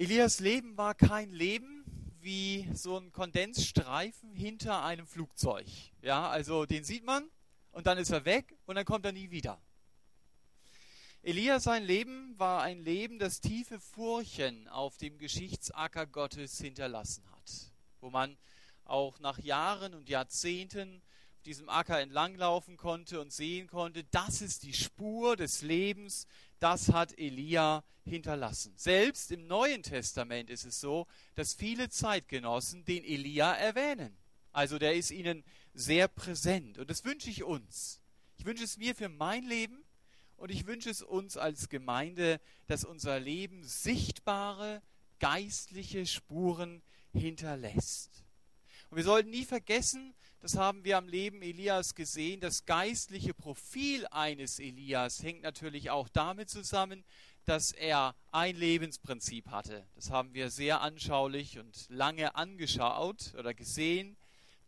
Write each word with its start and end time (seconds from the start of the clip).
Elias 0.00 0.38
Leben 0.38 0.76
war 0.76 0.94
kein 0.94 1.32
Leben 1.32 1.84
wie 2.20 2.70
so 2.72 2.96
ein 2.98 3.10
Kondensstreifen 3.10 4.32
hinter 4.32 4.84
einem 4.84 5.08
Flugzeug. 5.08 5.66
Ja, 6.02 6.28
also 6.28 6.66
den 6.66 6.84
sieht 6.84 7.04
man 7.04 7.28
und 7.72 7.88
dann 7.88 7.98
ist 7.98 8.10
er 8.10 8.24
weg 8.24 8.56
und 8.66 8.76
dann 8.76 8.84
kommt 8.84 9.04
er 9.06 9.10
nie 9.10 9.32
wieder. 9.32 9.60
Elia 11.22 11.58
sein 11.58 11.82
Leben 11.82 12.38
war 12.38 12.62
ein 12.62 12.78
Leben, 12.78 13.18
das 13.18 13.40
tiefe 13.40 13.80
Furchen 13.80 14.68
auf 14.68 14.98
dem 14.98 15.18
Geschichtsacker 15.18 16.06
Gottes 16.06 16.60
hinterlassen 16.60 17.24
hat, 17.32 17.72
wo 18.00 18.08
man 18.08 18.38
auch 18.84 19.18
nach 19.18 19.40
Jahren 19.40 19.94
und 19.94 20.08
Jahrzehnten 20.08 21.02
auf 21.38 21.42
diesem 21.42 21.68
Acker 21.68 21.98
entlanglaufen 21.98 22.76
konnte 22.76 23.20
und 23.20 23.32
sehen 23.32 23.66
konnte, 23.66 24.04
das 24.12 24.42
ist 24.42 24.62
die 24.62 24.74
Spur 24.74 25.34
des 25.34 25.62
Lebens, 25.62 26.28
das 26.60 26.92
hat 26.92 27.18
Elia 27.18 27.84
hinterlassen. 28.04 28.72
Selbst 28.76 29.30
im 29.30 29.46
Neuen 29.46 29.82
Testament 29.82 30.50
ist 30.50 30.64
es 30.64 30.80
so, 30.80 31.06
dass 31.34 31.54
viele 31.54 31.88
Zeitgenossen 31.88 32.84
den 32.84 33.04
Elia 33.04 33.52
erwähnen. 33.54 34.16
Also 34.52 34.78
der 34.78 34.94
ist 34.94 35.10
ihnen 35.10 35.44
sehr 35.74 36.08
präsent 36.08 36.78
und 36.78 36.90
das 36.90 37.04
wünsche 37.04 37.30
ich 37.30 37.44
uns. 37.44 38.00
Ich 38.38 38.44
wünsche 38.44 38.64
es 38.64 38.76
mir 38.76 38.94
für 38.94 39.08
mein 39.08 39.44
Leben 39.44 39.84
und 40.36 40.50
ich 40.50 40.66
wünsche 40.66 40.90
es 40.90 41.02
uns 41.02 41.36
als 41.36 41.68
Gemeinde, 41.68 42.40
dass 42.66 42.84
unser 42.84 43.20
Leben 43.20 43.64
sichtbare 43.64 44.82
geistliche 45.18 46.06
Spuren 46.06 46.82
hinterlässt. 47.12 48.24
Und 48.90 48.96
wir 48.96 49.04
sollten 49.04 49.30
nie 49.30 49.44
vergessen, 49.44 50.14
das 50.40 50.56
haben 50.56 50.84
wir 50.84 50.98
am 50.98 51.08
Leben 51.08 51.42
Elias 51.42 51.94
gesehen, 51.94 52.40
das 52.40 52.64
geistliche 52.64 53.34
Profil 53.34 54.06
eines 54.10 54.58
Elias 54.60 55.22
hängt 55.22 55.42
natürlich 55.42 55.90
auch 55.90 56.08
damit 56.08 56.48
zusammen, 56.48 57.04
dass 57.44 57.72
er 57.72 58.14
ein 58.30 58.56
Lebensprinzip 58.56 59.48
hatte. 59.48 59.86
Das 59.94 60.10
haben 60.10 60.34
wir 60.34 60.50
sehr 60.50 60.80
anschaulich 60.80 61.58
und 61.58 61.86
lange 61.88 62.34
angeschaut 62.34 63.34
oder 63.38 63.54
gesehen. 63.54 64.16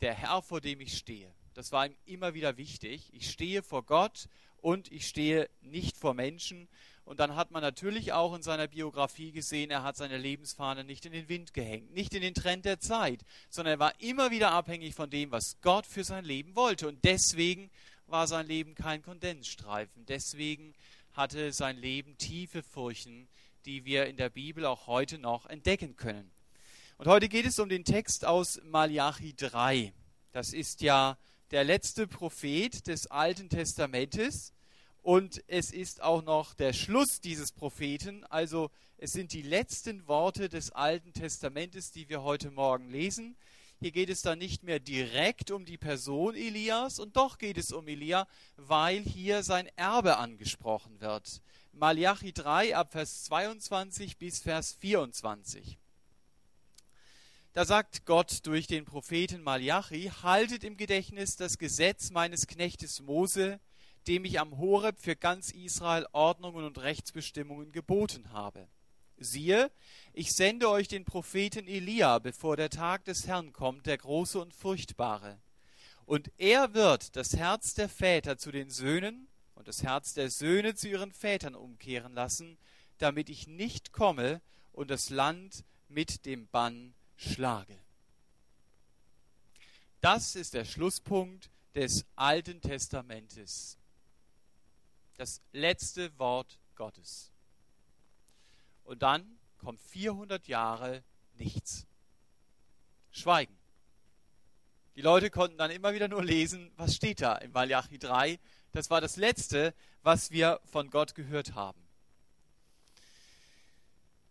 Der 0.00 0.14
Herr, 0.14 0.40
vor 0.40 0.60
dem 0.60 0.80
ich 0.80 0.96
stehe. 0.96 1.32
Das 1.52 1.72
war 1.72 1.86
ihm 1.86 1.96
immer 2.06 2.32
wieder 2.32 2.56
wichtig. 2.56 3.12
Ich 3.12 3.30
stehe 3.30 3.62
vor 3.62 3.84
Gott 3.84 4.28
und 4.56 4.90
ich 4.90 5.06
stehe 5.06 5.50
nicht 5.60 5.96
vor 5.96 6.14
Menschen. 6.14 6.68
Und 7.10 7.18
dann 7.18 7.34
hat 7.34 7.50
man 7.50 7.60
natürlich 7.60 8.12
auch 8.12 8.36
in 8.36 8.42
seiner 8.44 8.68
Biografie 8.68 9.32
gesehen, 9.32 9.72
er 9.72 9.82
hat 9.82 9.96
seine 9.96 10.16
Lebensfahne 10.16 10.84
nicht 10.84 11.04
in 11.06 11.10
den 11.10 11.28
Wind 11.28 11.52
gehängt, 11.52 11.92
nicht 11.92 12.14
in 12.14 12.22
den 12.22 12.34
Trend 12.34 12.64
der 12.64 12.78
Zeit, 12.78 13.24
sondern 13.48 13.74
er 13.74 13.78
war 13.80 14.00
immer 14.00 14.30
wieder 14.30 14.52
abhängig 14.52 14.94
von 14.94 15.10
dem, 15.10 15.32
was 15.32 15.56
Gott 15.60 15.86
für 15.86 16.04
sein 16.04 16.24
Leben 16.24 16.54
wollte. 16.54 16.86
Und 16.86 17.02
deswegen 17.02 17.68
war 18.06 18.28
sein 18.28 18.46
Leben 18.46 18.76
kein 18.76 19.02
Kondensstreifen. 19.02 20.06
Deswegen 20.06 20.72
hatte 21.12 21.52
sein 21.52 21.78
Leben 21.78 22.16
tiefe 22.16 22.62
Furchen, 22.62 23.26
die 23.64 23.84
wir 23.84 24.06
in 24.06 24.16
der 24.16 24.30
Bibel 24.30 24.64
auch 24.64 24.86
heute 24.86 25.18
noch 25.18 25.46
entdecken 25.46 25.96
können. 25.96 26.30
Und 26.96 27.08
heute 27.08 27.28
geht 27.28 27.44
es 27.44 27.58
um 27.58 27.68
den 27.68 27.84
Text 27.84 28.24
aus 28.24 28.60
Malachi 28.62 29.34
3. 29.34 29.92
Das 30.30 30.52
ist 30.52 30.80
ja 30.80 31.18
der 31.50 31.64
letzte 31.64 32.06
Prophet 32.06 32.86
des 32.86 33.08
Alten 33.08 33.48
Testamentes 33.48 34.52
und 35.02 35.42
es 35.46 35.70
ist 35.72 36.02
auch 36.02 36.22
noch 36.22 36.54
der 36.54 36.72
Schluss 36.72 37.20
dieses 37.20 37.52
Propheten. 37.52 38.24
Also 38.24 38.70
es 38.98 39.12
sind 39.12 39.32
die 39.32 39.42
letzten 39.42 40.06
Worte 40.06 40.48
des 40.48 40.70
Alten 40.72 41.12
Testamentes, 41.12 41.90
die 41.90 42.08
wir 42.08 42.22
heute 42.22 42.50
Morgen 42.50 42.90
lesen. 42.90 43.36
Hier 43.78 43.92
geht 43.92 44.10
es 44.10 44.20
dann 44.20 44.38
nicht 44.38 44.62
mehr 44.62 44.78
direkt 44.78 45.50
um 45.50 45.64
die 45.64 45.78
Person 45.78 46.34
Elias 46.34 46.98
und 46.98 47.16
doch 47.16 47.38
geht 47.38 47.56
es 47.56 47.72
um 47.72 47.88
Elia, 47.88 48.26
weil 48.56 49.02
hier 49.02 49.42
sein 49.42 49.70
Erbe 49.76 50.18
angesprochen 50.18 51.00
wird. 51.00 51.40
Malachi 51.72 52.34
3 52.34 52.76
ab 52.76 52.92
Vers 52.92 53.24
22 53.24 54.18
bis 54.18 54.40
Vers 54.40 54.76
24. 54.80 55.78
Da 57.54 57.64
sagt 57.64 58.04
Gott 58.04 58.40
durch 58.46 58.66
den 58.66 58.84
Propheten 58.84 59.42
Malachi, 59.42 60.12
haltet 60.22 60.62
im 60.62 60.76
Gedächtnis 60.76 61.36
das 61.36 61.56
Gesetz 61.56 62.10
meines 62.10 62.46
Knechtes 62.46 63.00
Mose, 63.00 63.60
dem 64.06 64.24
ich 64.24 64.40
am 64.40 64.58
Horeb 64.58 64.98
für 64.98 65.16
ganz 65.16 65.50
Israel 65.50 66.06
Ordnungen 66.12 66.64
und 66.64 66.78
Rechtsbestimmungen 66.78 67.72
geboten 67.72 68.32
habe. 68.32 68.68
Siehe, 69.18 69.70
ich 70.14 70.32
sende 70.32 70.70
euch 70.70 70.88
den 70.88 71.04
Propheten 71.04 71.68
Elia, 71.68 72.18
bevor 72.18 72.56
der 72.56 72.70
Tag 72.70 73.04
des 73.04 73.26
Herrn 73.26 73.52
kommt, 73.52 73.86
der 73.86 73.98
große 73.98 74.40
und 74.40 74.54
furchtbare. 74.54 75.38
Und 76.06 76.32
er 76.38 76.74
wird 76.74 77.14
das 77.16 77.36
Herz 77.36 77.74
der 77.74 77.88
Väter 77.88 78.38
zu 78.38 78.50
den 78.50 78.70
Söhnen 78.70 79.28
und 79.54 79.68
das 79.68 79.82
Herz 79.82 80.14
der 80.14 80.30
Söhne 80.30 80.74
zu 80.74 80.88
ihren 80.88 81.12
Vätern 81.12 81.54
umkehren 81.54 82.14
lassen, 82.14 82.56
damit 82.98 83.28
ich 83.28 83.46
nicht 83.46 83.92
komme 83.92 84.40
und 84.72 84.90
das 84.90 85.10
Land 85.10 85.64
mit 85.88 86.24
dem 86.24 86.48
Bann 86.48 86.94
schlage. 87.16 87.76
Das 90.00 90.34
ist 90.34 90.54
der 90.54 90.64
Schlusspunkt 90.64 91.50
des 91.74 92.06
Alten 92.16 92.62
Testamentes. 92.62 93.76
Das 95.20 95.42
letzte 95.52 96.18
Wort 96.18 96.58
Gottes. 96.76 97.30
Und 98.84 99.02
dann 99.02 99.38
kommt 99.58 99.78
400 99.78 100.48
Jahre 100.48 101.04
nichts. 101.34 101.86
Schweigen. 103.10 103.54
Die 104.96 105.02
Leute 105.02 105.28
konnten 105.28 105.58
dann 105.58 105.70
immer 105.70 105.92
wieder 105.92 106.08
nur 106.08 106.24
lesen, 106.24 106.72
was 106.76 106.96
steht 106.96 107.20
da 107.20 107.36
in 107.36 107.52
Malachi 107.52 107.98
3. 107.98 108.38
Das 108.72 108.88
war 108.88 109.02
das 109.02 109.16
Letzte, 109.16 109.74
was 110.02 110.30
wir 110.30 110.58
von 110.64 110.88
Gott 110.88 111.14
gehört 111.14 111.52
haben. 111.52 111.86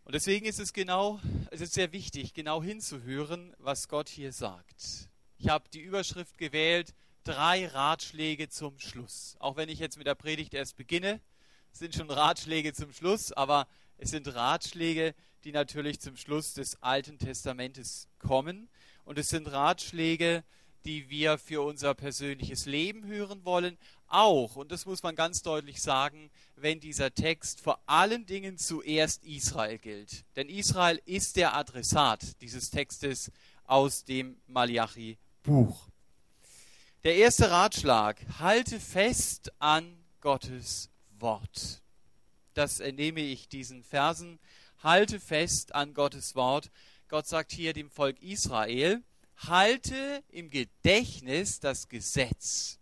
Und 0.05 0.15
deswegen 0.15 0.47
ist 0.47 0.59
es 0.59 0.73
genau, 0.73 1.19
es 1.51 1.61
ist 1.61 1.75
sehr 1.75 1.91
wichtig, 1.91 2.33
genau 2.33 2.63
hinzuhören, 2.63 3.53
was 3.59 3.89
Gott 3.89 4.09
hier 4.09 4.33
sagt. 4.33 5.07
Ich 5.37 5.49
habe 5.49 5.69
die 5.69 5.81
Überschrift 5.81 6.39
gewählt, 6.39 6.95
drei 7.29 7.67
Ratschläge 7.67 8.49
zum 8.49 8.79
Schluss. 8.79 9.35
Auch 9.37 9.55
wenn 9.55 9.69
ich 9.69 9.77
jetzt 9.77 9.99
mit 9.99 10.07
der 10.07 10.15
Predigt 10.15 10.55
erst 10.55 10.77
beginne, 10.77 11.21
sind 11.71 11.93
schon 11.93 12.09
Ratschläge 12.09 12.73
zum 12.73 12.91
Schluss, 12.91 13.31
aber 13.31 13.67
es 13.99 14.09
sind 14.09 14.33
Ratschläge, 14.33 15.13
die 15.43 15.51
natürlich 15.51 15.99
zum 15.99 16.17
Schluss 16.17 16.55
des 16.55 16.81
Alten 16.81 17.19
Testamentes 17.19 18.07
kommen. 18.17 18.67
Und 19.05 19.19
es 19.19 19.29
sind 19.29 19.45
Ratschläge, 19.51 20.43
die 20.85 21.09
wir 21.11 21.37
für 21.37 21.61
unser 21.61 21.93
persönliches 21.93 22.65
Leben 22.65 23.05
hören 23.05 23.45
wollen, 23.45 23.77
auch, 24.07 24.55
und 24.55 24.71
das 24.71 24.87
muss 24.87 25.03
man 25.03 25.15
ganz 25.15 25.43
deutlich 25.43 25.83
sagen, 25.83 26.31
wenn 26.55 26.79
dieser 26.79 27.13
Text 27.13 27.61
vor 27.61 27.79
allen 27.85 28.25
Dingen 28.25 28.57
zuerst 28.57 29.23
Israel 29.23 29.77
gilt. 29.77 30.25
Denn 30.35 30.49
Israel 30.49 30.99
ist 31.05 31.35
der 31.35 31.55
Adressat 31.55 32.41
dieses 32.41 32.71
Textes 32.71 33.31
aus 33.65 34.03
dem 34.03 34.41
Malachi-Buch. 34.47 35.89
Der 37.03 37.15
erste 37.15 37.49
Ratschlag, 37.49 38.19
halte 38.39 38.79
fest 38.79 39.51
an 39.59 40.03
Gottes 40.21 40.89
Wort. 41.17 41.81
Das 42.53 42.79
entnehme 42.79 43.21
ich 43.21 43.47
diesen 43.47 43.83
Versen. 43.83 44.39
Halte 44.83 45.19
fest 45.19 45.75
an 45.75 45.93
Gottes 45.93 46.35
Wort. 46.35 46.71
Gott 47.07 47.27
sagt 47.27 47.51
hier 47.51 47.73
dem 47.73 47.89
Volk 47.89 48.21
Israel, 48.21 49.01
halte 49.37 50.23
im 50.29 50.49
Gedächtnis 50.49 51.59
das 51.59 51.87
Gesetz 51.87 52.79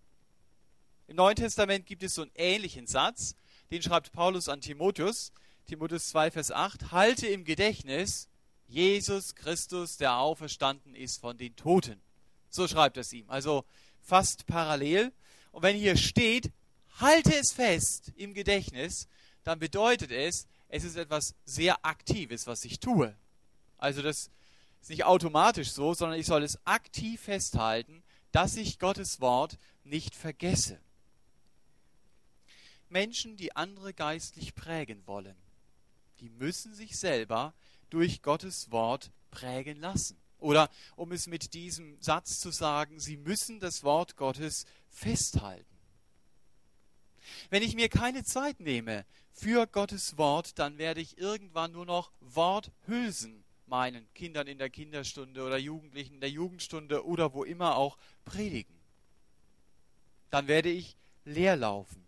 im 1.09 1.15
Neuen 1.15 1.37
Testament 1.37 1.85
gibt 1.85 2.03
es 2.03 2.15
so 2.15 2.23
einen 2.23 2.31
ähnlichen 2.35 2.85
Satz, 2.85 3.35
den 3.71 3.81
schreibt 3.81 4.11
Paulus 4.11 4.49
an 4.49 4.59
Timotheus, 4.59 5.31
Timotheus 5.65 6.09
2, 6.09 6.31
Vers 6.31 6.51
8, 6.51 6.91
halte 6.91 7.27
im 7.27 7.45
Gedächtnis 7.45 8.27
Jesus 8.67 9.33
Christus, 9.33 9.95
der 9.95 10.17
auferstanden 10.17 10.95
ist 10.95 11.21
von 11.21 11.37
den 11.37 11.55
Toten. 11.55 12.01
So 12.49 12.67
schreibt 12.67 12.97
es 12.97 13.13
ihm. 13.13 13.29
Also 13.29 13.63
fast 14.07 14.47
parallel. 14.47 15.11
Und 15.51 15.63
wenn 15.63 15.75
hier 15.75 15.97
steht, 15.97 16.51
halte 16.99 17.35
es 17.35 17.51
fest 17.51 18.13
im 18.15 18.33
Gedächtnis, 18.33 19.07
dann 19.43 19.59
bedeutet 19.59 20.11
es, 20.11 20.47
es 20.69 20.83
ist 20.83 20.95
etwas 20.95 21.35
sehr 21.45 21.85
Aktives, 21.85 22.47
was 22.47 22.65
ich 22.65 22.79
tue. 22.79 23.15
Also 23.77 24.01
das 24.01 24.29
ist 24.81 24.89
nicht 24.89 25.03
automatisch 25.03 25.71
so, 25.71 25.93
sondern 25.93 26.19
ich 26.19 26.25
soll 26.25 26.43
es 26.43 26.59
aktiv 26.65 27.21
festhalten, 27.21 28.01
dass 28.31 28.55
ich 28.55 28.79
Gottes 28.79 29.21
Wort 29.21 29.57
nicht 29.83 30.15
vergesse. 30.15 30.79
Menschen, 32.89 33.35
die 33.35 33.55
andere 33.55 33.93
geistlich 33.93 34.55
prägen 34.55 35.05
wollen, 35.05 35.35
die 36.19 36.29
müssen 36.29 36.73
sich 36.73 36.97
selber 36.97 37.53
durch 37.89 38.21
Gottes 38.21 38.71
Wort 38.71 39.11
prägen 39.31 39.79
lassen. 39.79 40.17
Oder 40.39 40.69
um 40.95 41.11
es 41.11 41.27
mit 41.27 41.53
diesem 41.53 41.99
Satz 42.01 42.39
zu 42.39 42.51
sagen, 42.51 42.99
sie 42.99 43.17
müssen 43.17 43.59
das 43.59 43.83
Wort 43.83 44.15
Gottes 44.17 44.65
festhalten. 44.89 45.65
Wenn 47.49 47.63
ich 47.63 47.75
mir 47.75 47.89
keine 47.89 48.23
Zeit 48.23 48.59
nehme 48.59 49.05
für 49.33 49.67
Gottes 49.67 50.17
Wort, 50.17 50.57
dann 50.59 50.77
werde 50.77 51.01
ich 51.01 51.17
irgendwann 51.17 51.71
nur 51.71 51.85
noch 51.85 52.11
Worthülsen 52.21 53.43
meinen 53.67 54.07
Kindern 54.13 54.47
in 54.47 54.57
der 54.57 54.69
Kinderstunde 54.69 55.43
oder 55.43 55.57
Jugendlichen 55.57 56.15
in 56.15 56.21
der 56.21 56.29
Jugendstunde 56.29 57.05
oder 57.05 57.33
wo 57.33 57.43
immer 57.43 57.75
auch 57.75 57.97
predigen. 58.25 58.75
Dann 60.29 60.47
werde 60.47 60.69
ich 60.69 60.95
leer 61.25 61.55
laufen. 61.55 62.05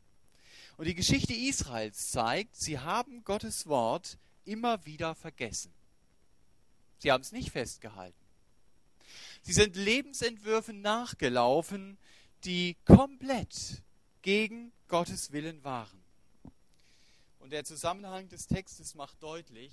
Und 0.78 0.86
die 0.86 0.96
Geschichte 0.96 1.34
Israels 1.34 2.12
zeigt, 2.12 2.56
sie 2.56 2.80
haben 2.80 3.24
Gottes 3.26 3.68
Wort 3.68 4.18
immer 4.46 4.86
wieder 4.86 5.14
vergessen. 5.16 5.74
Sie 7.00 7.12
haben 7.12 7.22
es 7.22 7.32
nicht 7.32 7.52
festgehalten. 7.52 8.19
Sie 9.42 9.54
sind 9.54 9.76
Lebensentwürfen 9.76 10.82
nachgelaufen, 10.82 11.98
die 12.44 12.76
komplett 12.86 13.82
gegen 14.22 14.72
Gottes 14.88 15.32
Willen 15.32 15.64
waren. 15.64 16.04
Und 17.40 17.52
der 17.52 17.64
Zusammenhang 17.64 18.30
des 18.30 18.48
Textes 18.48 18.96
macht 18.96 19.22
deutlich, 19.24 19.72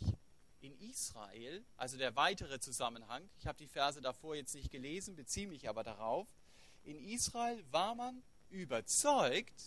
in 0.61 0.79
Israel, 0.91 1.65
also 1.77 1.97
der 1.97 2.17
weitere 2.17 2.59
Zusammenhang, 2.59 3.23
ich 3.39 3.47
habe 3.47 3.59
die 3.59 3.69
Verse 3.69 4.01
davor 4.01 4.35
jetzt 4.35 4.55
nicht 4.55 4.71
gelesen, 4.71 5.15
beziehe 5.15 5.47
mich 5.47 5.69
aber 5.69 5.85
darauf, 5.85 6.27
in 6.85 6.99
Israel 7.09 7.63
war 7.71 7.95
man 7.95 8.23
überzeugt, 8.51 9.63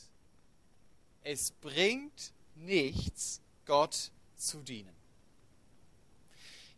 es 1.23 1.51
bringt 1.51 2.33
nichts, 2.55 3.41
Gott 3.65 4.11
zu 4.35 4.61
dienen. 4.61 4.98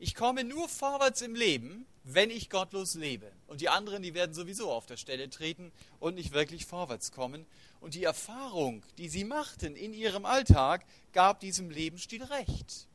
Ich 0.02 0.16
komme 0.16 0.44
nur 0.44 0.68
vorwärts 0.68 1.22
im 1.22 1.36
Leben, 1.36 1.86
wenn 2.04 2.32
ich 2.32 2.50
gottlos 2.50 2.96
lebe. 2.96 3.32
Und 3.46 3.62
die 3.62 3.70
anderen, 3.70 4.02
die 4.02 4.16
werden 4.16 4.34
sowieso 4.34 4.72
auf 4.72 4.88
der 4.88 4.98
Stelle 4.98 5.30
treten 5.30 5.72
und 6.00 6.16
nicht 6.16 6.32
wirklich 6.32 6.66
vorwärts 6.66 7.12
kommen. 7.12 7.46
Und 7.82 7.94
die 7.94 8.04
Erfahrung, 8.04 8.82
die 8.98 9.10
sie 9.10 9.24
machten 9.24 9.76
in 9.76 9.94
ihrem 9.94 10.26
Alltag, 10.26 10.88
gab 11.14 11.40
diesem 11.40 11.70
Lebensstil 11.70 12.24
recht. 12.24 12.88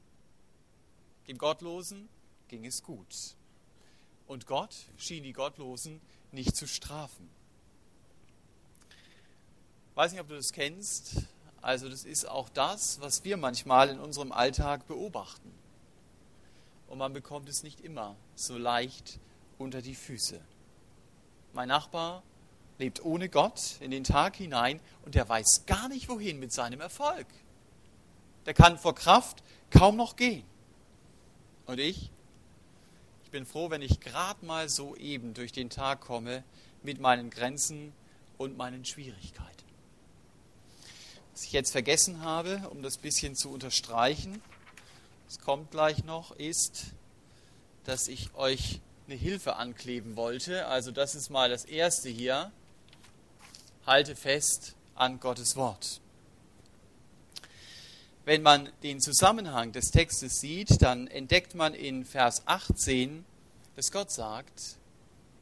Dem 1.29 1.39
Gottlosen 1.39 2.09
ging 2.49 2.67
es 2.67 2.83
gut. 2.83 3.37
Und 4.27 4.49
Gott 4.49 4.75
schien 4.97 5.23
die 5.23 5.33
Gottlosen 5.33 6.01
nicht 6.33 6.57
zu 6.57 6.67
strafen. 6.67 7.31
Ich 9.93 9.97
weiß 9.97 10.11
nicht, 10.11 10.21
ob 10.21 10.27
du 10.27 10.35
das 10.35 10.53
kennst. 10.53 11.23
Also 11.63 11.89
das 11.89 12.05
ist 12.05 12.25
auch 12.29 12.49
das, 12.49 13.01
was 13.01 13.23
wir 13.23 13.37
manchmal 13.37 13.91
in 13.91 14.01
unserem 14.01 14.33
Alltag 14.33 14.89
beobachten. 14.89 15.53
Und 16.89 16.99
man 16.99 17.13
bekommt 17.13 17.49
es 17.49 17.63
nicht 17.63 17.81
immer 17.81 18.17
so 18.35 18.57
leicht 18.57 19.19
unter 19.59 19.83
die 19.83 19.95
Füße. 19.95 20.41
Mein 21.53 21.69
Nachbar 21.69 22.23
lebt 22.79 23.05
ohne 23.05 23.29
Gott 23.29 23.77
in 23.81 23.91
den 23.91 24.05
Tag 24.05 24.37
hinein 24.37 24.81
und 25.05 25.15
der 25.15 25.29
weiß 25.29 25.65
gar 25.67 25.89
nicht 25.89 26.09
wohin 26.09 26.39
mit 26.39 26.53
seinem 26.53 26.81
Erfolg. 26.81 27.27
Der 28.45 28.55
kann 28.55 28.79
vor 28.79 28.95
Kraft 28.95 29.43
kaum 29.71 29.97
noch 29.97 30.17
gehen. 30.17 30.45
Und 31.67 31.81
ich? 31.81 32.11
Ich 33.25 33.31
bin 33.31 33.45
froh, 33.45 33.71
wenn 33.71 33.83
ich 33.83 34.01
gerade 34.01 34.45
mal 34.47 34.69
so 34.69 34.95
eben 34.97 35.35
durch 35.35 35.53
den 35.53 35.69
Tag 35.69 36.01
komme 36.01 36.45
mit 36.83 37.01
meinen 37.01 37.31
Grenzen 37.31 37.93
und 38.39 38.57
meinen 38.57 38.85
Schwierigkeiten. 38.85 39.65
Was 41.33 41.43
ich 41.43 41.53
jetzt 41.53 41.73
vergessen 41.73 42.23
habe, 42.23 42.69
um 42.71 42.83
das 42.83 42.99
bisschen 42.99 43.35
zu 43.35 43.51
unterstreichen, 43.51 44.41
es 45.29 45.39
kommt 45.41 45.71
gleich 45.71 46.05
noch, 46.05 46.33
ist, 46.33 46.87
dass 47.85 48.09
ich 48.09 48.35
euch 48.35 48.81
eine 49.07 49.17
Hilfe 49.17 49.57
ankleben 49.57 50.17
wollte. 50.17 50.67
Also 50.67 50.91
das 50.91 51.15
ist 51.15 51.31
mal 51.31 51.49
das 51.49 51.65
erste 51.65 52.09
hier. 52.09 52.53
Halte 53.87 54.17
fest 54.17 54.75
an 54.95 55.21
Gottes 55.21 55.57
Wort. 55.57 56.01
Wenn 58.25 58.43
man 58.43 58.69
den 58.83 59.01
Zusammenhang 59.01 59.71
des 59.71 59.93
Textes 59.93 60.41
sieht, 60.41 60.83
dann 60.83 61.07
entdeckt 61.07 61.55
man 61.55 61.75
in 61.75 62.05
Vers 62.05 62.43
18, 62.47 63.25
dass 63.77 63.93
Gott 63.93 64.11
sagt, 64.11 64.79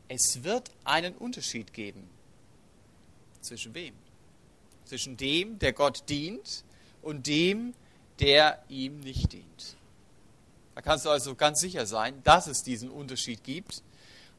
es 0.08 0.42
wird 0.42 0.70
einen 0.84 1.14
Unterschied 1.14 1.72
geben. 1.72 2.10
Zwischen 3.40 3.75
wem? 3.75 3.94
Zwischen 4.84 5.16
dem, 5.16 5.58
der 5.58 5.72
Gott 5.72 6.04
dient, 6.10 6.64
und 7.00 7.26
dem, 7.26 7.75
der 8.20 8.62
ihm 8.69 9.00
nicht 9.00 9.32
dient. 9.32 9.76
Da 10.75 10.81
kannst 10.81 11.05
du 11.05 11.11
also 11.11 11.34
ganz 11.34 11.61
sicher 11.61 11.87
sein, 11.87 12.20
dass 12.25 12.46
es 12.46 12.62
diesen 12.62 12.90
Unterschied 12.90 13.44
gibt, 13.44 13.82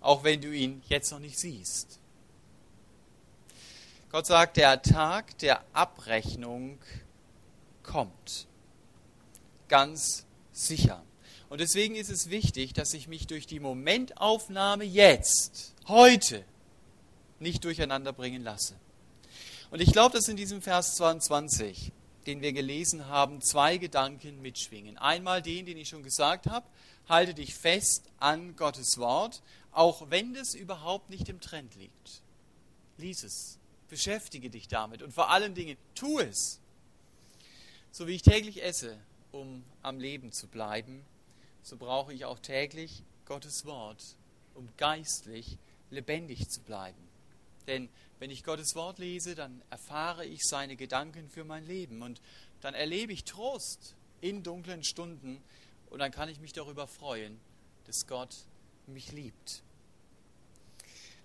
auch 0.01 0.24
wenn 0.24 0.42
du 0.42 0.51
ihn 0.51 0.81
jetzt 0.88 1.12
noch 1.12 1.19
nicht 1.19 1.39
siehst. 1.39 2.00
Gott 4.12 4.25
sagt, 4.27 4.57
der 4.57 4.81
Tag 4.81 5.38
der 5.39 5.63
Abrechnung 5.74 6.77
kommt. 7.83 8.48
Ganz 9.68 10.25
sicher. 10.51 11.04
Und 11.50 11.62
deswegen 11.62 11.95
ist 11.95 12.10
es 12.10 12.30
wichtig, 12.30 12.74
dass 12.74 12.94
ich 12.94 13.07
mich 13.07 13.27
durch 13.27 13.48
die 13.48 13.60
Momentaufnahme 13.60 14.83
jetzt, 14.83 15.74
heute, 15.88 16.44
nicht 17.39 17.63
durcheinander 17.63 18.13
bringen 18.13 18.44
lasse. 18.44 18.75
Und 19.72 19.81
ich 19.81 19.92
glaube, 19.92 20.16
dass 20.16 20.27
in 20.27 20.38
diesem 20.38 20.62
Vers 20.62 20.95
22, 20.95 21.92
den 22.27 22.42
wir 22.42 22.54
gelesen 22.54 23.07
haben, 23.07 23.42
zwei 23.42 23.77
Gedanken 23.77 24.42
mitschwingen. 24.42 24.98
Einmal 24.98 25.42
den, 25.42 25.66
den 25.66 25.77
ich 25.77 25.89
schon 25.89 26.04
gesagt 26.04 26.48
habe, 26.48 26.66
halte 27.07 27.33
dich 27.33 27.54
fest 27.54 28.04
an 28.19 28.56
Gottes 28.56 28.98
Wort, 28.98 29.42
auch 29.72 30.10
wenn 30.10 30.33
das 30.33 30.56
überhaupt 30.56 31.10
nicht 31.10 31.30
im 31.30 31.39
Trend 31.39 31.75
liegt. 31.75 32.22
Lies 32.98 33.24
es, 33.24 33.57
beschäftige 33.89 34.50
dich 34.50 34.68
damit 34.68 35.01
und 35.01 35.13
vor 35.13 35.30
allen 35.30 35.54
Dingen 35.54 35.77
tu 35.94 36.19
es. 36.19 36.60
So 37.92 38.07
wie 38.07 38.16
ich 38.16 38.22
täglich 38.22 38.63
esse, 38.63 38.98
um 39.31 39.63
am 39.81 40.00
Leben 40.00 40.31
zu 40.31 40.48
bleiben, 40.48 41.06
so 41.62 41.77
brauche 41.77 42.13
ich 42.13 42.25
auch 42.25 42.39
täglich 42.39 43.04
Gottes 43.25 43.66
Wort, 43.66 44.16
um 44.54 44.68
geistlich 44.77 45.57
lebendig 45.89 46.50
zu 46.50 46.62
bleiben. 46.62 47.05
Denn 47.67 47.89
wenn 48.19 48.31
ich 48.31 48.44
Gottes 48.44 48.75
Wort 48.75 49.00
lese, 49.00 49.35
dann 49.35 49.62
erfahre 49.69 50.25
ich 50.25 50.41
seine 50.44 50.75
Gedanken 50.75 51.29
für 51.29 51.44
mein 51.44 51.65
Leben. 51.65 52.01
Und 52.01 52.21
dann 52.62 52.73
erlebe 52.73 53.13
ich 53.13 53.23
Trost 53.23 53.95
in 54.21 54.44
dunklen 54.44 54.83
Stunden. 54.83 55.41
Und 55.89 56.00
dann 56.00 56.12
kann 56.12 56.29
ich 56.29 56.39
mich 56.39 56.53
darüber 56.53 56.88
freuen, 56.88 57.39
dass 57.85 58.07
Gott 58.07 58.35
mich 58.88 59.12
liebt. 59.12 59.63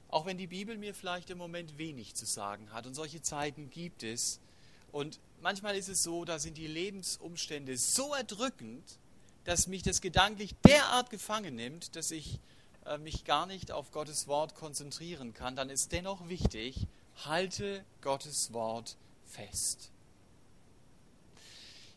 Auch 0.09 0.27
wenn 0.27 0.39
die 0.39 0.49
Bibel 0.49 0.77
mir 0.77 0.95
vielleicht 0.95 1.31
im 1.31 1.39
Moment 1.39 1.79
wenig 1.79 2.15
zu 2.15 2.27
sagen 2.27 2.73
hat 2.73 2.87
und 2.87 2.95
solche 2.95 3.23
Zeiten 3.23 3.71
gibt 3.71 4.03
es, 4.03 4.41
und 4.93 5.21
manchmal 5.41 5.77
ist 5.77 5.89
es 5.89 6.03
so, 6.03 6.25
da 6.25 6.39
sind 6.39 6.57
die 6.57 6.67
Lebensumstände 6.67 7.77
so 7.77 8.15
erdrückend, 8.15 8.99
dass 9.45 9.67
mich 9.67 9.83
das 9.83 10.01
gedanklich 10.01 10.55
derart 10.67 11.11
gefangen 11.11 11.55
nimmt, 11.55 11.97
dass 11.97 12.11
ich 12.11 12.41
mich 12.99 13.25
gar 13.25 13.47
nicht 13.47 13.73
auf 13.73 13.93
Gottes 13.93 14.27
Wort 14.27 14.55
konzentrieren 14.55 15.35
kann. 15.35 15.57
Dann 15.57 15.71
ist 15.71 15.93
dennoch 15.93 16.29
wichtig, 16.29 16.87
halte 17.25 17.85
Gottes 18.03 18.53
Wort 18.53 18.97
fest. 19.27 19.91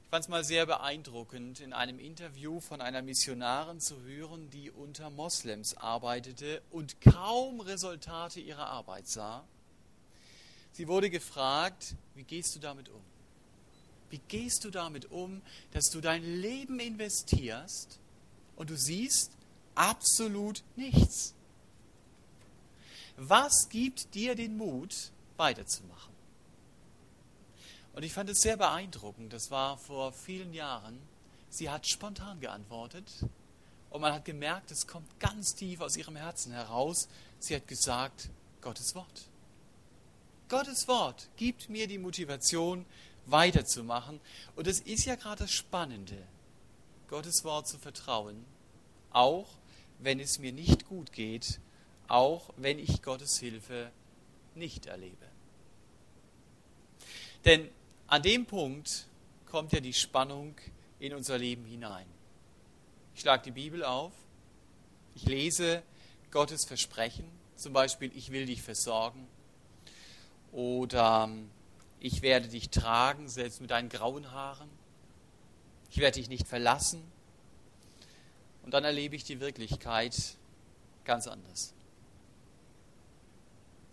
Ich 0.03 0.09
fand 0.09 0.25
es 0.25 0.29
mal 0.29 0.43
sehr 0.43 0.67
beeindruckend, 0.67 1.59
in 1.59 1.73
einem 1.73 1.97
Interview 1.97 2.59
von 2.59 2.81
einer 2.81 3.01
Missionarin 3.01 3.79
zu 3.79 3.99
hören, 4.03 4.49
die 4.51 4.69
unter 4.69 5.09
Moslems 5.09 5.75
arbeitete 5.75 6.61
und 6.69 7.01
kaum 7.01 7.61
Resultate 7.61 8.39
ihrer 8.39 8.67
Arbeit 8.67 9.07
sah. 9.07 9.43
Sie 10.73 10.87
wurde 10.87 11.09
gefragt, 11.09 11.95
wie 12.13 12.23
gehst 12.23 12.55
du 12.55 12.59
damit 12.59 12.89
um? 12.89 13.01
Wie 14.11 14.21
gehst 14.27 14.63
du 14.63 14.69
damit 14.69 15.09
um, 15.09 15.41
dass 15.71 15.89
du 15.89 15.99
dein 15.99 16.23
Leben 16.23 16.79
investierst 16.79 17.99
und 18.55 18.69
du 18.69 18.77
siehst 18.77 19.31
absolut 19.75 20.63
nichts? 20.75 21.33
Was 23.17 23.69
gibt 23.69 24.13
dir 24.15 24.35
den 24.35 24.57
Mut, 24.57 25.11
weiterzumachen? 25.37 26.13
Und 27.93 28.03
ich 28.03 28.13
fand 28.13 28.29
es 28.29 28.41
sehr 28.41 28.57
beeindruckend. 28.57 29.33
Das 29.33 29.51
war 29.51 29.77
vor 29.77 30.11
vielen 30.13 30.53
Jahren. 30.53 30.99
Sie 31.49 31.69
hat 31.69 31.87
spontan 31.87 32.39
geantwortet 32.39 33.05
und 33.91 34.01
man 34.01 34.13
hat 34.13 34.25
gemerkt, 34.25 34.71
es 34.71 34.87
kommt 34.87 35.19
ganz 35.19 35.53
tief 35.53 35.81
aus 35.81 35.95
ihrem 35.95 36.15
Herzen 36.15 36.51
heraus. 36.51 37.07
Sie 37.39 37.55
hat 37.55 37.67
gesagt, 37.67 38.29
Gottes 38.61 38.95
Wort. 38.95 39.27
Gottes 40.49 40.87
Wort 40.87 41.29
gibt 41.35 41.69
mir 41.69 41.87
die 41.87 41.99
Motivation, 41.99 42.85
weiterzumachen. 43.25 44.19
Und 44.55 44.67
es 44.67 44.79
ist 44.79 45.05
ja 45.05 45.15
gerade 45.15 45.43
das 45.43 45.51
Spannende, 45.51 46.17
Gottes 47.07 47.43
Wort 47.43 47.67
zu 47.67 47.77
vertrauen, 47.77 48.45
auch 49.11 49.47
wenn 50.03 50.19
es 50.19 50.39
mir 50.39 50.51
nicht 50.51 50.87
gut 50.87 51.11
geht, 51.11 51.59
auch 52.07 52.53
wenn 52.57 52.79
ich 52.79 53.01
Gottes 53.01 53.37
Hilfe 53.39 53.91
nicht 54.55 54.85
erlebe. 54.85 55.25
Denn 57.45 57.69
an 58.07 58.21
dem 58.21 58.45
Punkt 58.45 59.07
kommt 59.45 59.71
ja 59.71 59.79
die 59.79 59.93
Spannung 59.93 60.55
in 60.99 61.13
unser 61.13 61.37
Leben 61.37 61.65
hinein. 61.65 62.05
Ich 63.15 63.21
schlage 63.21 63.43
die 63.43 63.51
Bibel 63.51 63.83
auf, 63.83 64.13
ich 65.15 65.25
lese 65.25 65.83
Gottes 66.31 66.65
Versprechen, 66.65 67.25
zum 67.55 67.73
Beispiel, 67.73 68.11
ich 68.15 68.31
will 68.31 68.45
dich 68.45 68.61
versorgen, 68.61 69.27
oder 70.51 71.25
ähm, 71.29 71.49
ich 71.99 72.21
werde 72.21 72.47
dich 72.47 72.69
tragen, 72.69 73.27
selbst 73.27 73.61
mit 73.61 73.71
deinen 73.71 73.89
grauen 73.89 74.31
Haaren. 74.31 74.69
Ich 75.89 75.97
werde 75.97 76.19
dich 76.19 76.29
nicht 76.29 76.47
verlassen. 76.47 77.01
Und 78.63 78.73
dann 78.73 78.83
erlebe 78.83 79.15
ich 79.15 79.23
die 79.23 79.39
Wirklichkeit 79.39 80.15
ganz 81.05 81.27
anders. 81.27 81.73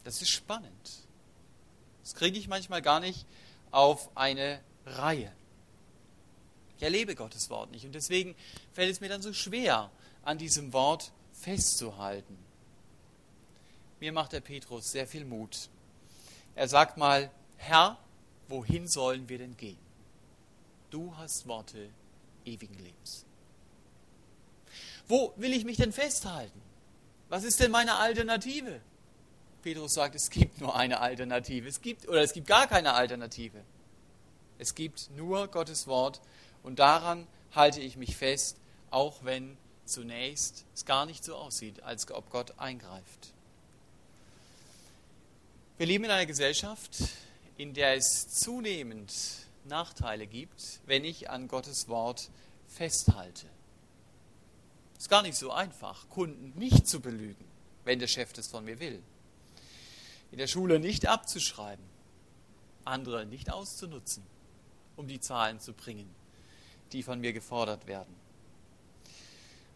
Das 0.05 0.23
ist 0.23 0.31
spannend. 0.31 0.91
Das 2.03 2.15
kriege 2.15 2.39
ich 2.39 2.49
manchmal 2.49 2.83
gar 2.83 3.01
nicht 3.01 3.27
auf 3.71 4.17
eine 4.17 4.61
Reihe. 4.87 5.33
Ich 6.77 6.83
erlebe 6.83 7.15
Gottes 7.15 7.51
Wort 7.51 7.71
nicht. 7.73 7.85
Und 7.85 7.95
deswegen 7.95 8.35
fällt 8.73 8.91
es 8.91 9.01
mir 9.01 9.09
dann 9.09 9.23
so 9.23 9.33
schwer, 9.33 9.91
an 10.23 10.39
diesem 10.39 10.73
Wort 10.73 11.13
festzuhalten. 11.33 12.39
Mir 14.01 14.13
macht 14.13 14.33
der 14.33 14.41
Petrus 14.41 14.91
sehr 14.91 15.07
viel 15.07 15.25
Mut. 15.25 15.69
Er 16.55 16.69
sagt 16.69 16.97
mal, 16.97 17.31
Herr, 17.57 17.99
wohin 18.49 18.89
sollen 18.89 19.29
wir 19.29 19.39
denn 19.39 19.57
gehen? 19.57 19.79
Du 20.91 21.15
hast 21.17 21.47
Worte 21.47 21.91
ewigen 22.45 22.79
Lebens. 22.79 23.27
Wo 25.11 25.33
will 25.37 25.53
ich 25.53 25.65
mich 25.65 25.77
denn 25.77 25.93
festhalten? 25.93 26.63
Was 27.31 27.43
ist 27.43 27.59
denn 27.59 27.73
meine 27.73 27.97
Alternative? 27.97 28.81
Petrus 29.61 29.95
sagt, 29.95 30.15
es 30.15 30.31
gibt 30.31 30.61
nur 30.61 30.77
eine 30.77 31.01
Alternative. 31.01 31.69
Es 31.69 31.83
gibt 31.83 32.07
oder 32.09 32.23
es 32.23 32.33
gibt 32.33 32.47
gar 32.47 32.69
keine 32.69 32.95
Alternative. 32.95 33.61
Es 34.59 34.77
gibt 34.77 35.11
nur 35.17 35.49
Gottes 35.49 35.89
Wort 35.89 36.21
und 36.63 36.79
daran 36.79 37.27
halte 37.57 37.81
ich 37.81 37.97
mich 37.97 38.17
fest, 38.17 38.57
auch 38.91 39.25
wenn 39.25 39.57
zunächst 39.85 40.65
es 40.77 40.85
gar 40.85 41.07
nicht 41.07 41.25
so 41.25 41.35
aussieht, 41.35 41.83
als 41.83 42.09
ob 42.13 42.31
Gott 42.31 42.57
eingreift. 42.61 43.33
Wir 45.77 45.87
leben 45.87 46.05
in 46.05 46.11
einer 46.13 46.27
Gesellschaft, 46.27 46.97
in 47.57 47.75
der 47.75 47.97
es 47.97 48.29
zunehmend 48.29 49.13
Nachteile 49.65 50.29
gibt, 50.29 50.79
wenn 50.87 51.05
ich 51.05 51.31
an 51.31 51.49
Gottes 51.49 51.89
Wort 51.89 52.31
festhalte. 52.69 53.47
Es 55.01 55.05
ist 55.05 55.09
gar 55.09 55.23
nicht 55.23 55.39
so 55.39 55.51
einfach, 55.51 56.11
Kunden 56.11 56.53
nicht 56.59 56.87
zu 56.87 57.01
belügen, 57.01 57.47
wenn 57.87 57.99
der 57.99 58.07
Chef 58.07 58.35
das 58.35 58.49
von 58.49 58.67
mir 58.67 58.81
will. 58.81 59.03
In 60.31 60.37
der 60.37 60.47
Schule 60.47 60.79
nicht 60.79 61.07
abzuschreiben, 61.07 61.83
andere 62.85 63.25
nicht 63.25 63.51
auszunutzen, 63.51 64.23
um 64.97 65.09
die 65.09 65.19
Zahlen 65.19 65.59
zu 65.59 65.73
bringen, 65.73 66.15
die 66.93 67.03
von 67.03 67.19
mir 67.19 67.33
gefordert 67.33 67.87
werden. 67.87 68.15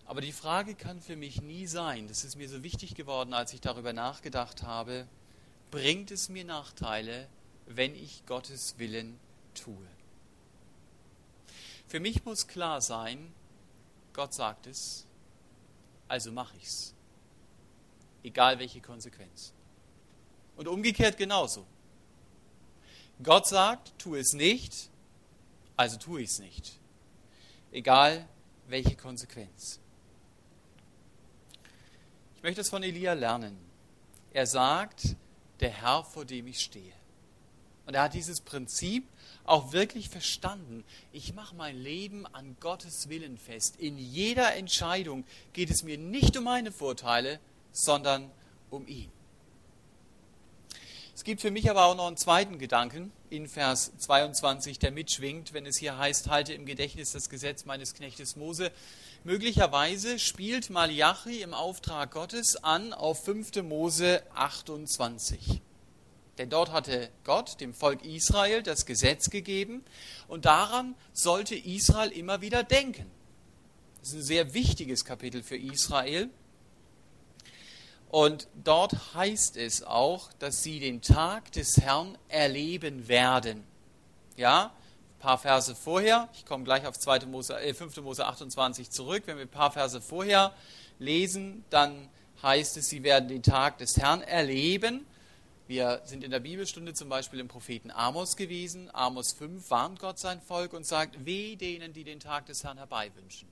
Aber 0.04 0.20
die 0.20 0.30
Frage 0.30 0.74
kann 0.74 1.00
für 1.00 1.16
mich 1.16 1.40
nie 1.40 1.66
sein, 1.66 2.06
das 2.06 2.22
ist 2.22 2.36
mir 2.36 2.50
so 2.50 2.62
wichtig 2.62 2.94
geworden, 2.94 3.32
als 3.32 3.54
ich 3.54 3.62
darüber 3.62 3.94
nachgedacht 3.94 4.62
habe, 4.62 5.08
bringt 5.70 6.10
es 6.10 6.28
mir 6.28 6.44
Nachteile, 6.44 7.28
wenn 7.64 7.94
ich 7.94 8.26
Gottes 8.26 8.74
Willen 8.76 9.18
tue. 9.54 9.88
Für 11.88 11.98
mich 11.98 12.26
muss 12.26 12.46
klar 12.46 12.82
sein, 12.82 13.32
Gott 14.12 14.34
sagt 14.34 14.66
es, 14.66 15.06
also 16.08 16.32
mache 16.32 16.56
ich 16.56 16.64
es. 16.64 16.94
Egal 18.22 18.58
welche 18.58 18.80
Konsequenz. 18.80 19.52
Und 20.56 20.68
umgekehrt 20.68 21.16
genauso. 21.16 21.66
Gott 23.22 23.46
sagt, 23.46 23.92
tu 23.98 24.14
es 24.14 24.32
nicht, 24.32 24.90
also 25.76 25.96
tue 25.98 26.22
ich 26.22 26.30
es 26.30 26.38
nicht. 26.38 26.78
Egal 27.72 28.28
welche 28.68 28.96
Konsequenz. 28.96 29.80
Ich 32.36 32.42
möchte 32.42 32.60
es 32.60 32.68
von 32.68 32.82
Elia 32.82 33.12
lernen. 33.12 33.58
Er 34.32 34.46
sagt, 34.46 35.16
der 35.60 35.70
Herr, 35.70 36.04
vor 36.04 36.24
dem 36.24 36.46
ich 36.46 36.60
stehe. 36.60 36.92
Und 37.86 37.94
er 37.94 38.02
hat 38.02 38.14
dieses 38.14 38.40
Prinzip 38.40 39.06
auch 39.44 39.72
wirklich 39.72 40.08
verstanden. 40.08 40.84
Ich 41.12 41.34
mache 41.34 41.54
mein 41.54 41.76
Leben 41.76 42.26
an 42.26 42.56
Gottes 42.60 43.08
Willen 43.08 43.38
fest. 43.38 43.76
In 43.78 43.98
jeder 43.98 44.54
Entscheidung 44.56 45.24
geht 45.52 45.70
es 45.70 45.82
mir 45.82 45.98
nicht 45.98 46.36
um 46.36 46.44
meine 46.44 46.72
Vorteile, 46.72 47.40
sondern 47.72 48.30
um 48.70 48.86
ihn. 48.86 49.10
Es 51.14 51.22
gibt 51.22 51.42
für 51.42 51.52
mich 51.52 51.70
aber 51.70 51.84
auch 51.84 51.94
noch 51.94 52.08
einen 52.08 52.16
zweiten 52.16 52.58
Gedanken 52.58 53.12
in 53.30 53.48
Vers 53.48 53.92
22, 53.98 54.80
der 54.80 54.90
mitschwingt, 54.90 55.52
wenn 55.52 55.64
es 55.64 55.78
hier 55.78 55.96
heißt, 55.96 56.28
halte 56.28 56.52
im 56.52 56.66
Gedächtnis 56.66 57.12
das 57.12 57.28
Gesetz 57.28 57.66
meines 57.66 57.94
Knechtes 57.94 58.34
Mose. 58.34 58.72
Möglicherweise 59.22 60.18
spielt 60.18 60.70
Malachi 60.70 61.40
im 61.40 61.54
Auftrag 61.54 62.10
Gottes 62.10 62.56
an 62.56 62.92
auf 62.92 63.24
5. 63.24 63.62
Mose 63.62 64.24
28. 64.34 65.62
Denn 66.38 66.50
dort 66.50 66.72
hatte 66.72 67.10
Gott 67.22 67.60
dem 67.60 67.74
Volk 67.74 68.04
Israel 68.04 68.62
das 68.62 68.86
Gesetz 68.86 69.30
gegeben 69.30 69.84
und 70.26 70.44
daran 70.44 70.94
sollte 71.12 71.54
Israel 71.54 72.10
immer 72.10 72.40
wieder 72.40 72.64
denken. 72.64 73.10
Das 74.00 74.08
ist 74.10 74.14
ein 74.16 74.22
sehr 74.22 74.54
wichtiges 74.54 75.04
Kapitel 75.04 75.42
für 75.42 75.56
Israel. 75.56 76.28
Und 78.10 78.48
dort 78.62 79.14
heißt 79.14 79.56
es 79.56 79.82
auch, 79.82 80.32
dass 80.38 80.62
sie 80.62 80.78
den 80.78 81.00
Tag 81.02 81.52
des 81.52 81.78
Herrn 81.78 82.18
erleben 82.28 83.08
werden. 83.08 83.64
Ja, 84.36 84.72
paar 85.24 85.38
Verse 85.38 85.74
vorher, 85.74 86.28
ich 86.34 86.44
komme 86.44 86.64
gleich 86.64 86.86
auf 86.86 86.98
2. 86.98 87.20
Mose, 87.20 87.58
äh, 87.58 87.72
5. 87.72 87.96
Mose 88.02 88.26
28 88.26 88.90
zurück, 88.90 89.22
wenn 89.24 89.38
wir 89.38 89.46
ein 89.46 89.48
paar 89.48 89.70
Verse 89.70 89.98
vorher 90.02 90.52
lesen, 90.98 91.64
dann 91.70 92.10
heißt 92.42 92.76
es, 92.76 92.90
sie 92.90 93.02
werden 93.02 93.30
den 93.30 93.42
Tag 93.42 93.78
des 93.78 93.96
Herrn 93.96 94.20
erleben. 94.20 95.06
Wir 95.66 96.02
sind 96.04 96.22
in 96.22 96.30
der 96.30 96.40
Bibelstunde 96.40 96.92
zum 96.92 97.08
Beispiel 97.08 97.40
im 97.40 97.48
Propheten 97.48 97.90
Amos 97.90 98.36
gewesen. 98.36 98.90
Amos 98.92 99.32
5 99.32 99.70
warnt 99.70 99.98
Gott 99.98 100.18
sein 100.18 100.42
Volk 100.42 100.74
und 100.74 100.84
sagt, 100.84 101.24
weh 101.24 101.56
denen, 101.56 101.94
die 101.94 102.04
den 102.04 102.20
Tag 102.20 102.44
des 102.44 102.64
Herrn 102.64 102.76
herbeiwünschen. 102.76 103.48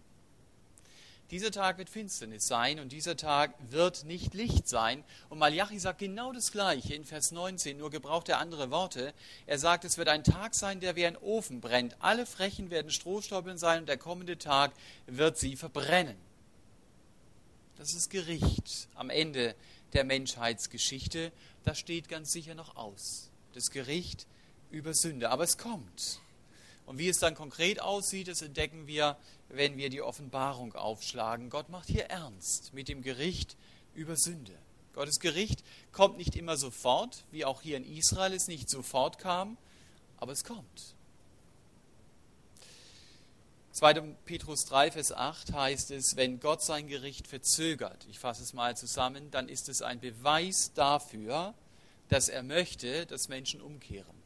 Dieser 1.30 1.50
Tag 1.50 1.78
wird 1.78 1.88
Finsternis 1.88 2.46
sein 2.46 2.78
und 2.78 2.92
dieser 2.92 3.16
Tag 3.16 3.54
wird 3.70 4.04
nicht 4.04 4.34
Licht 4.34 4.68
sein. 4.68 5.02
Und 5.30 5.38
Malachi 5.38 5.78
sagt 5.78 6.00
genau 6.00 6.34
das 6.34 6.52
Gleiche 6.52 6.94
in 6.94 7.06
Vers 7.06 7.32
19, 7.32 7.78
nur 7.78 7.88
gebraucht 7.88 8.28
er 8.28 8.38
andere 8.38 8.70
Worte. 8.70 9.14
Er 9.46 9.58
sagt, 9.58 9.86
es 9.86 9.96
wird 9.96 10.08
ein 10.08 10.24
Tag 10.24 10.54
sein, 10.54 10.80
der 10.80 10.94
wie 10.96 11.06
ein 11.06 11.16
Ofen 11.16 11.62
brennt. 11.62 11.96
Alle 12.00 12.26
Frechen 12.26 12.68
werden 12.68 12.90
Strohstoppeln 12.90 13.56
sein 13.56 13.80
und 13.80 13.88
der 13.88 13.96
kommende 13.96 14.36
Tag 14.36 14.72
wird 15.06 15.38
sie 15.38 15.56
verbrennen. 15.56 16.18
Das 17.78 17.94
ist 17.94 18.10
Gericht 18.10 18.88
am 18.94 19.08
Ende 19.08 19.54
der 19.94 20.04
Menschheitsgeschichte. 20.04 21.32
Das 21.64 21.78
steht 21.78 22.08
ganz 22.08 22.32
sicher 22.32 22.54
noch 22.54 22.76
aus. 22.76 23.30
Das 23.54 23.70
Gericht 23.70 24.26
über 24.70 24.94
Sünde. 24.94 25.30
Aber 25.30 25.44
es 25.44 25.58
kommt. 25.58 26.20
Und 26.86 26.98
wie 26.98 27.08
es 27.08 27.18
dann 27.18 27.34
konkret 27.34 27.80
aussieht, 27.80 28.28
das 28.28 28.42
entdecken 28.42 28.86
wir, 28.86 29.16
wenn 29.48 29.76
wir 29.76 29.88
die 29.88 30.02
Offenbarung 30.02 30.74
aufschlagen. 30.74 31.50
Gott 31.50 31.68
macht 31.68 31.88
hier 31.88 32.06
ernst 32.06 32.74
mit 32.74 32.88
dem 32.88 33.02
Gericht 33.02 33.56
über 33.94 34.16
Sünde. 34.16 34.52
Gottes 34.94 35.20
Gericht 35.20 35.62
kommt 35.92 36.18
nicht 36.18 36.36
immer 36.36 36.56
sofort, 36.56 37.24
wie 37.30 37.44
auch 37.44 37.62
hier 37.62 37.76
in 37.76 37.84
Israel 37.84 38.34
es 38.34 38.48
nicht 38.48 38.68
sofort 38.68 39.18
kam, 39.18 39.56
aber 40.18 40.32
es 40.32 40.44
kommt. 40.44 40.94
2. 43.72 43.94
Petrus 44.24 44.64
3, 44.66 44.90
Vers 44.90 45.12
8 45.12 45.52
heißt 45.52 45.90
es, 45.92 46.16
wenn 46.16 46.40
Gott 46.40 46.62
sein 46.62 46.88
Gericht 46.88 47.26
verzögert, 47.26 48.06
ich 48.10 48.18
fasse 48.18 48.42
es 48.42 48.52
mal 48.52 48.76
zusammen, 48.76 49.30
dann 49.30 49.48
ist 49.48 49.68
es 49.68 49.82
ein 49.82 50.00
Beweis 50.00 50.72
dafür, 50.74 51.54
dass 52.08 52.28
er 52.28 52.42
möchte, 52.42 53.06
dass 53.06 53.28
Menschen 53.28 53.60
umkehren 53.60 54.22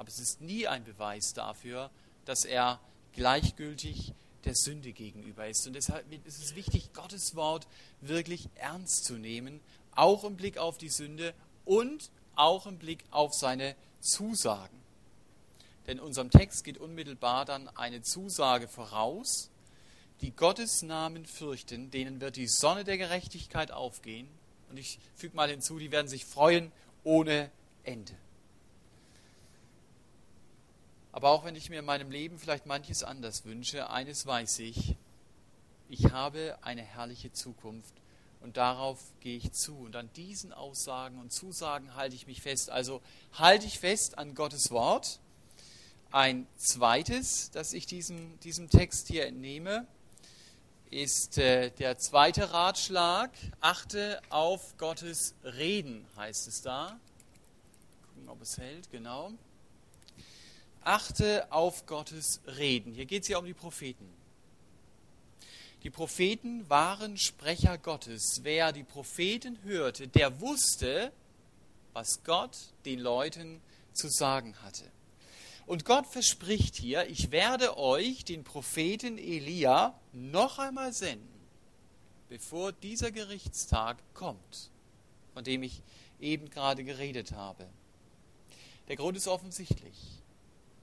aber 0.00 0.08
es 0.08 0.18
ist 0.18 0.40
nie 0.40 0.66
ein 0.66 0.82
Beweis 0.82 1.34
dafür, 1.34 1.90
dass 2.24 2.46
er 2.46 2.80
gleichgültig 3.12 4.14
der 4.46 4.54
Sünde 4.54 4.92
gegenüber 4.92 5.46
ist. 5.46 5.66
Und 5.66 5.74
deshalb 5.74 6.10
ist 6.26 6.42
es 6.42 6.54
wichtig, 6.54 6.94
Gottes 6.94 7.36
Wort 7.36 7.66
wirklich 8.00 8.48
ernst 8.54 9.04
zu 9.04 9.18
nehmen, 9.18 9.60
auch 9.94 10.24
im 10.24 10.36
Blick 10.36 10.56
auf 10.56 10.78
die 10.78 10.88
Sünde 10.88 11.34
und 11.66 12.10
auch 12.34 12.64
im 12.64 12.78
Blick 12.78 13.04
auf 13.10 13.34
seine 13.34 13.76
Zusagen. 14.00 14.79
Denn 15.90 15.98
unserem 15.98 16.30
Text 16.30 16.62
geht 16.62 16.78
unmittelbar 16.78 17.44
dann 17.44 17.66
eine 17.76 18.00
Zusage 18.00 18.68
voraus, 18.68 19.50
die 20.20 20.30
Gottes 20.30 20.82
Namen 20.82 21.26
fürchten, 21.26 21.90
denen 21.90 22.20
wird 22.20 22.36
die 22.36 22.46
Sonne 22.46 22.84
der 22.84 22.96
Gerechtigkeit 22.96 23.72
aufgehen. 23.72 24.28
Und 24.68 24.76
ich 24.76 25.00
füge 25.16 25.34
mal 25.34 25.50
hinzu, 25.50 25.80
die 25.80 25.90
werden 25.90 26.06
sich 26.06 26.24
freuen 26.24 26.70
ohne 27.02 27.50
Ende. 27.82 28.14
Aber 31.10 31.30
auch 31.30 31.44
wenn 31.44 31.56
ich 31.56 31.70
mir 31.70 31.80
in 31.80 31.84
meinem 31.84 32.12
Leben 32.12 32.38
vielleicht 32.38 32.66
manches 32.66 33.02
anders 33.02 33.44
wünsche, 33.44 33.90
eines 33.90 34.24
weiß 34.24 34.60
ich, 34.60 34.94
ich 35.88 36.12
habe 36.12 36.56
eine 36.62 36.82
herrliche 36.82 37.32
Zukunft 37.32 37.94
und 38.42 38.56
darauf 38.56 39.00
gehe 39.18 39.38
ich 39.38 39.50
zu. 39.54 39.76
Und 39.76 39.96
an 39.96 40.08
diesen 40.14 40.52
Aussagen 40.52 41.18
und 41.18 41.32
Zusagen 41.32 41.96
halte 41.96 42.14
ich 42.14 42.28
mich 42.28 42.42
fest. 42.42 42.70
Also 42.70 43.02
halte 43.32 43.66
ich 43.66 43.80
fest 43.80 44.18
an 44.18 44.36
Gottes 44.36 44.70
Wort. 44.70 45.18
Ein 46.12 46.46
zweites, 46.56 47.50
das 47.52 47.72
ich 47.72 47.86
diesem, 47.86 48.38
diesem 48.40 48.68
Text 48.68 49.08
hier 49.08 49.26
entnehme, 49.26 49.86
ist 50.90 51.38
äh, 51.38 51.70
der 51.70 51.98
zweite 51.98 52.52
Ratschlag. 52.52 53.30
Achte 53.60 54.20
auf 54.28 54.76
Gottes 54.76 55.34
Reden, 55.44 56.04
heißt 56.16 56.48
es 56.48 56.62
da. 56.62 56.98
Gucken, 58.08 58.28
ob 58.28 58.42
es 58.42 58.58
hält, 58.58 58.90
genau 58.90 59.32
achte 60.82 61.50
auf 61.52 61.86
Gottes 61.86 62.40
Reden. 62.46 62.94
Hier 62.94 63.06
geht 63.06 63.22
es 63.22 63.28
ja 63.28 63.38
um 63.38 63.44
die 63.44 63.54
Propheten. 63.54 64.08
Die 65.82 65.90
Propheten 65.90 66.68
waren 66.68 67.16
Sprecher 67.16 67.78
Gottes. 67.78 68.40
Wer 68.42 68.72
die 68.72 68.84
Propheten 68.84 69.58
hörte, 69.62 70.08
der 70.08 70.40
wusste, 70.40 71.12
was 71.92 72.22
Gott 72.24 72.56
den 72.84 73.00
Leuten 73.00 73.60
zu 73.92 74.08
sagen 74.08 74.54
hatte. 74.62 74.84
Und 75.70 75.84
Gott 75.84 76.08
verspricht 76.08 76.74
hier, 76.74 77.08
ich 77.08 77.30
werde 77.30 77.78
euch, 77.78 78.24
den 78.24 78.42
Propheten 78.42 79.18
Elia, 79.18 79.96
noch 80.12 80.58
einmal 80.58 80.92
senden, 80.92 81.40
bevor 82.28 82.72
dieser 82.72 83.12
Gerichtstag 83.12 83.96
kommt, 84.12 84.72
von 85.32 85.44
dem 85.44 85.62
ich 85.62 85.80
eben 86.18 86.50
gerade 86.50 86.82
geredet 86.82 87.30
habe. 87.30 87.68
Der 88.88 88.96
Grund 88.96 89.16
ist 89.16 89.28
offensichtlich. 89.28 89.94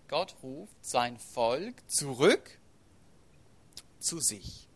Gott 0.07 0.37
ruft 0.41 0.77
sein 0.79 1.17
Volk 1.17 1.75
zurück 1.89 2.57
zu 3.99 4.21
sich. 4.21 4.69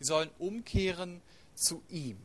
Sie 0.00 0.04
sollen 0.04 0.30
umkehren 0.40 1.22
zu 1.54 1.84
ihm. 1.88 2.18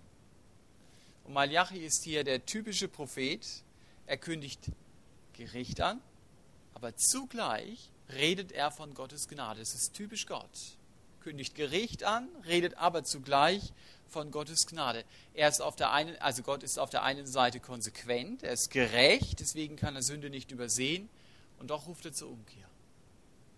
Und 1.23 1.33
Malachi 1.33 1.85
ist 1.85 2.03
hier 2.03 2.23
der 2.23 2.47
typische 2.47 2.87
Prophet. 2.87 3.45
Er 4.07 4.17
kündigt 4.17 4.71
Gericht 5.33 5.81
an, 5.81 6.01
aber 6.77 6.95
zugleich 6.95 7.89
redet 8.13 8.51
er 8.51 8.69
von 8.69 8.93
Gottes 8.93 9.27
Gnade. 9.27 9.59
Es 9.61 9.73
ist 9.73 9.95
typisch 9.95 10.27
Gott. 10.27 10.77
Kündigt 11.21 11.55
Gericht 11.55 12.03
an, 12.03 12.29
redet 12.45 12.77
aber 12.77 13.03
zugleich 13.03 13.73
von 14.07 14.29
Gottes 14.29 14.67
Gnade. 14.67 15.03
Er 15.33 15.49
ist 15.49 15.59
auf 15.59 15.75
der 15.75 15.91
einen, 15.91 16.15
also 16.17 16.43
Gott 16.43 16.61
ist 16.61 16.77
auf 16.77 16.91
der 16.91 17.01
einen 17.01 17.25
Seite 17.25 17.59
konsequent, 17.59 18.43
er 18.43 18.51
ist 18.51 18.69
gerecht, 18.69 19.39
deswegen 19.39 19.75
kann 19.75 19.95
er 19.95 20.03
Sünde 20.03 20.29
nicht 20.29 20.51
übersehen 20.51 21.09
und 21.57 21.71
doch 21.71 21.87
ruft 21.87 22.05
er 22.05 22.13
zur 22.13 22.29
Umkehr. 22.29 22.69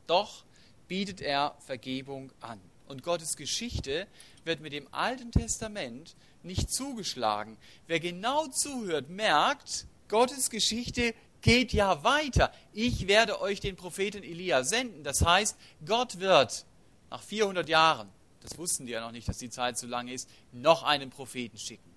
Doch 0.08 0.46
bietet 0.88 1.20
er 1.20 1.58
Vergebung 1.60 2.32
an. 2.40 2.62
Und 2.88 3.04
Gottes 3.04 3.36
Geschichte 3.36 4.08
wird 4.46 4.62
mit 4.62 4.72
dem 4.72 4.88
Alten 4.94 5.34
Testament 5.34 6.16
nicht 6.42 6.72
zugeschlagen. 6.72 7.58
Wer 7.86 8.00
genau 8.00 8.48
zuhört, 8.48 9.10
merkt, 9.10 9.88
Gottes 10.08 10.50
Geschichte 10.50 11.14
geht 11.42 11.74
ja 11.74 12.04
weiter. 12.04 12.52
Ich 12.74 13.08
werde 13.08 13.42
euch 13.42 13.60
den 13.60 13.76
Propheten 13.76 14.24
Elia 14.24 14.64
senden. 14.64 15.04
Das 15.04 15.26
heißt, 15.26 15.58
Gott 15.86 16.20
wird 16.20 16.66
nach 17.10 17.22
400 17.22 17.68
Jahren, 17.70 18.10
das 18.42 18.58
wussten 18.58 18.86
die 18.86 18.94
ja 18.94 19.02
noch 19.02 19.12
nicht, 19.12 19.28
dass 19.28 19.38
die 19.38 19.50
Zeit 19.50 19.78
so 19.78 19.88
lange 19.88 20.14
ist, 20.14 20.30
noch 20.52 20.84
einen 20.84 21.10
Propheten 21.10 21.58
schicken 21.58 21.90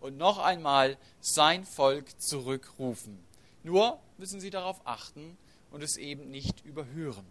und 0.00 0.16
noch 0.16 0.38
einmal 0.38 0.96
sein 1.20 1.64
Volk 1.64 2.20
zurückrufen. 2.20 3.18
Nur 3.62 4.00
müssen 4.16 4.40
sie 4.40 4.50
darauf 4.50 4.80
achten 4.86 5.36
und 5.70 5.82
es 5.82 5.96
eben 5.96 6.30
nicht 6.30 6.64
überhören. 6.64 7.26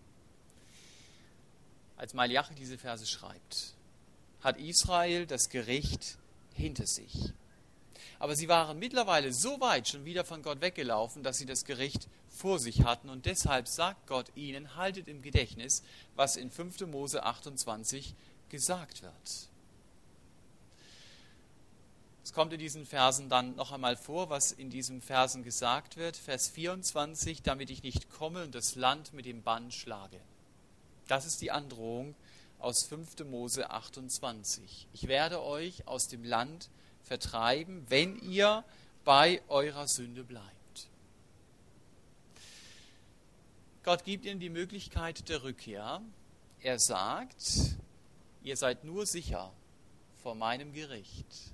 Als 1.96 2.14
Malachi 2.14 2.54
diese 2.56 2.78
Verse 2.78 3.06
schreibt, 3.06 3.74
hat 4.42 4.58
Israel 4.60 5.26
das 5.26 5.50
Gericht 5.50 6.18
hinter 6.54 6.86
sich. 6.86 7.34
Aber 8.20 8.36
sie 8.36 8.48
waren 8.48 8.80
mittlerweile 8.80 9.32
so 9.32 9.60
weit 9.60 9.88
schon 9.88 10.06
wieder 10.06 10.26
von 10.26 10.42
Gott 10.42 10.62
weggelaufen, 10.62 11.24
dass 11.24 11.38
sie 11.38 11.46
das 11.46 11.66
Gericht 11.66 12.08
vor 12.30 12.60
sich 12.60 12.84
hatten. 12.84 13.10
Und 13.10 13.26
deshalb 13.26 13.68
sagt 13.68 14.08
Gott 14.08 14.32
ihnen, 14.36 14.76
haltet 14.76 15.08
im 15.08 15.22
Gedächtnis, 15.22 15.84
was 16.16 16.36
in 16.36 16.50
5. 16.50 16.88
Mose 16.88 17.24
28 17.24 18.16
gesagt 18.50 19.04
wird. 19.04 19.50
Es 22.24 22.34
kommt 22.34 22.52
in 22.52 22.60
diesen 22.60 22.86
Versen 22.86 23.30
dann 23.30 23.56
noch 23.56 23.72
einmal 23.72 23.96
vor, 23.96 24.30
was 24.30 24.52
in 24.52 24.70
diesen 24.70 25.02
Versen 25.02 25.44
gesagt 25.44 25.96
wird. 25.96 26.18
Vers 26.18 26.50
24, 26.50 27.42
damit 27.42 27.70
ich 27.70 27.84
nicht 27.84 28.10
komme 28.10 28.44
und 28.44 28.54
das 28.54 28.76
Land 28.76 29.14
mit 29.14 29.26
dem 29.26 29.44
Bann 29.44 29.72
schlage. 29.72 30.20
Das 31.08 31.26
ist 31.26 31.42
die 31.42 31.52
Androhung 31.52 32.16
aus 32.60 32.84
5. 32.84 33.24
Mose 33.30 33.70
28. 33.70 34.88
Ich 34.92 35.08
werde 35.08 35.42
euch 35.42 35.88
aus 35.88 36.10
dem 36.10 36.24
Land 36.24 36.70
vertreiben, 37.08 37.86
wenn 37.90 38.20
ihr 38.20 38.64
bei 39.04 39.42
eurer 39.48 39.88
Sünde 39.88 40.24
bleibt. 40.24 40.90
Gott 43.84 44.04
gibt 44.04 44.26
ihnen 44.26 44.42
die 44.42 44.50
Möglichkeit 44.50 45.30
der 45.30 45.44
Rückkehr. 45.44 46.02
Er 46.62 46.78
sagt, 46.78 47.78
ihr 48.44 48.58
seid 48.58 48.84
nur 48.84 49.06
sicher 49.06 49.54
vor 50.22 50.36
meinem 50.36 50.74
Gericht, 50.74 51.54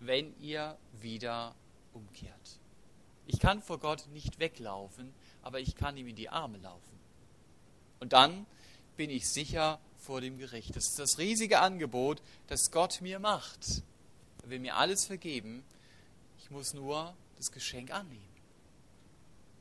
wenn 0.00 0.34
ihr 0.40 0.78
wieder 1.00 1.54
umkehrt. 1.92 2.58
Ich 3.26 3.38
kann 3.38 3.60
vor 3.60 3.78
Gott 3.78 4.06
nicht 4.14 4.38
weglaufen, 4.38 5.12
aber 5.42 5.60
ich 5.60 5.74
kann 5.74 5.98
ihm 5.98 6.08
in 6.08 6.16
die 6.16 6.30
Arme 6.30 6.56
laufen. 6.58 6.98
Und 8.00 8.14
dann 8.14 8.46
bin 8.96 9.10
ich 9.10 9.28
sicher 9.28 9.78
vor 9.98 10.22
dem 10.22 10.38
Gericht. 10.38 10.74
Das 10.74 10.86
ist 10.86 10.98
das 10.98 11.18
riesige 11.18 11.60
Angebot, 11.60 12.22
das 12.46 12.70
Gott 12.70 13.02
mir 13.02 13.18
macht. 13.18 13.82
Er 14.42 14.50
will 14.50 14.58
mir 14.58 14.76
alles 14.76 15.06
vergeben. 15.06 15.64
Ich 16.38 16.50
muss 16.50 16.74
nur 16.74 17.14
das 17.36 17.52
Geschenk 17.52 17.90
annehmen. 17.90 18.22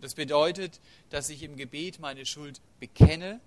Das 0.02 0.14
bedeutet, 0.14 0.80
dass 1.10 1.30
ich 1.30 1.44
im 1.44 1.58
Gebet 1.58 2.00
meine 2.00 2.26
Schuld 2.26 2.62
bekenne, 2.80 3.40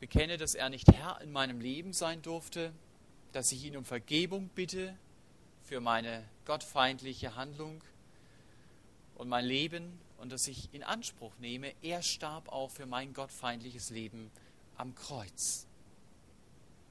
bekenne, 0.00 0.36
dass 0.36 0.54
er 0.54 0.68
nicht 0.68 0.92
Herr 0.92 1.20
in 1.22 1.32
meinem 1.32 1.60
Leben 1.60 1.92
sein 1.92 2.20
durfte, 2.20 2.72
dass 3.32 3.50
ich 3.52 3.64
ihn 3.64 3.76
um 3.76 3.84
Vergebung 3.84 4.50
bitte 4.54 4.94
für 5.64 5.80
meine 5.80 6.24
gottfeindliche 6.44 7.36
Handlung 7.36 7.82
und 9.14 9.28
mein 9.28 9.46
Leben 9.46 9.98
und 10.18 10.30
dass 10.30 10.46
ich 10.46 10.68
in 10.72 10.82
Anspruch 10.82 11.32
nehme, 11.38 11.72
er 11.82 12.02
starb 12.02 12.48
auch 12.50 12.70
für 12.70 12.86
mein 12.86 13.14
gottfeindliches 13.14 13.90
Leben 13.90 14.30
am 14.76 14.94
Kreuz. 14.94 15.66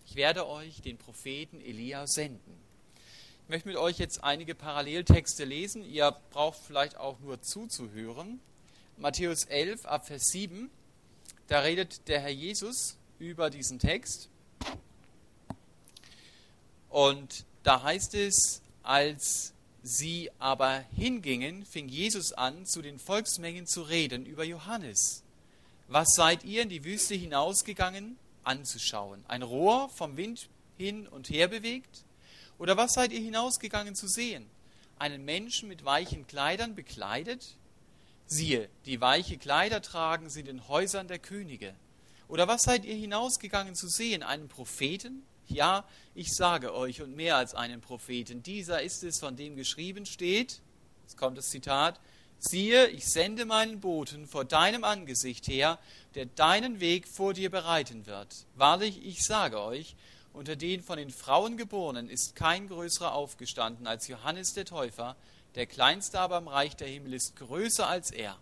Ich 0.05 0.15
werde 0.15 0.47
euch 0.47 0.81
den 0.81 0.97
Propheten 0.97 1.61
Elia 1.61 2.07
senden. 2.07 2.72
Möchte 3.53 3.67
mit 3.67 3.77
euch 3.77 3.99
jetzt 3.99 4.23
einige 4.23 4.55
Paralleltexte 4.55 5.43
lesen. 5.43 5.85
Ihr 5.85 6.09
braucht 6.31 6.57
vielleicht 6.65 6.97
auch 6.97 7.19
nur 7.19 7.39
zuzuhören. 7.43 8.39
Matthäus 8.97 9.43
11 9.43 9.85
ab 9.85 10.07
Vers 10.07 10.23
7, 10.31 10.71
da 11.49 11.59
redet 11.59 12.07
der 12.07 12.19
Herr 12.19 12.31
Jesus 12.31 12.97
über 13.19 13.51
diesen 13.51 13.77
Text. 13.77 14.27
Und 16.89 17.45
da 17.61 17.83
heißt 17.83 18.15
es, 18.15 18.63
als 18.81 19.53
sie 19.83 20.31
aber 20.39 20.83
hingingen, 20.95 21.63
fing 21.63 21.87
Jesus 21.87 22.33
an, 22.33 22.65
zu 22.65 22.81
den 22.81 22.97
Volksmengen 22.97 23.67
zu 23.67 23.83
reden 23.83 24.25
über 24.25 24.43
Johannes. 24.43 25.21
Was 25.89 26.07
seid 26.15 26.43
ihr 26.43 26.63
in 26.63 26.69
die 26.69 26.83
Wüste 26.83 27.13
hinausgegangen 27.13 28.17
anzuschauen? 28.43 29.23
Ein 29.27 29.43
Rohr 29.43 29.89
vom 29.89 30.17
Wind 30.17 30.49
hin 30.75 31.07
und 31.07 31.29
her 31.29 31.47
bewegt? 31.47 32.03
Oder 32.57 32.77
was 32.77 32.93
seid 32.93 33.11
ihr 33.11 33.19
hinausgegangen 33.19 33.95
zu 33.95 34.07
sehen? 34.07 34.49
Einen 34.99 35.25
Menschen 35.25 35.67
mit 35.67 35.85
weichen 35.85 36.27
Kleidern 36.27 36.75
bekleidet? 36.75 37.57
Siehe, 38.25 38.69
die 38.85 39.01
weiche 39.01 39.37
Kleider 39.37 39.81
tragen 39.81 40.29
sind 40.29 40.47
in 40.47 40.67
Häusern 40.67 41.07
der 41.07 41.19
Könige. 41.19 41.73
Oder 42.27 42.47
was 42.47 42.63
seid 42.63 42.85
ihr 42.85 42.95
hinausgegangen 42.95 43.75
zu 43.75 43.87
sehen? 43.87 44.23
Einen 44.23 44.47
Propheten? 44.47 45.23
Ja, 45.47 45.85
ich 46.15 46.33
sage 46.33 46.73
euch, 46.73 47.01
und 47.01 47.15
mehr 47.15 47.35
als 47.35 47.53
einen 47.53 47.81
Propheten. 47.81 48.43
Dieser 48.43 48.81
ist 48.81 49.03
es, 49.03 49.19
von 49.19 49.35
dem 49.35 49.55
geschrieben 49.55 50.05
steht, 50.05 50.61
jetzt 51.03 51.17
kommt 51.17 51.37
das 51.37 51.49
Zitat, 51.49 51.99
Siehe, 52.45 52.87
ich 52.87 53.05
sende 53.05 53.45
meinen 53.45 53.79
Boten 53.79 54.27
vor 54.27 54.43
deinem 54.43 54.83
Angesicht 54.83 55.47
her, 55.47 55.79
der 56.13 56.25
deinen 56.25 56.81
Weg 56.81 57.07
vor 57.07 57.33
dir 57.33 57.49
bereiten 57.49 58.05
wird. 58.05 58.45
Wahrlich, 58.55 59.05
ich 59.05 59.23
sage 59.23 59.61
euch, 59.61 59.95
unter 60.33 60.55
den 60.55 60.83
von 60.83 60.97
den 60.97 61.11
Frauen 61.11 61.57
geborenen 61.57 62.09
ist 62.09 62.35
kein 62.35 62.67
größerer 62.67 63.13
aufgestanden 63.13 63.87
als 63.87 64.07
Johannes 64.07 64.53
der 64.53 64.65
Täufer, 64.65 65.15
der 65.55 65.67
kleinste 65.67 66.19
aber 66.19 66.39
im 66.39 66.47
Reich 66.47 66.75
der 66.75 66.87
Himmel 66.87 67.13
ist 67.13 67.35
größer 67.35 67.87
als 67.87 68.11
er. 68.11 68.37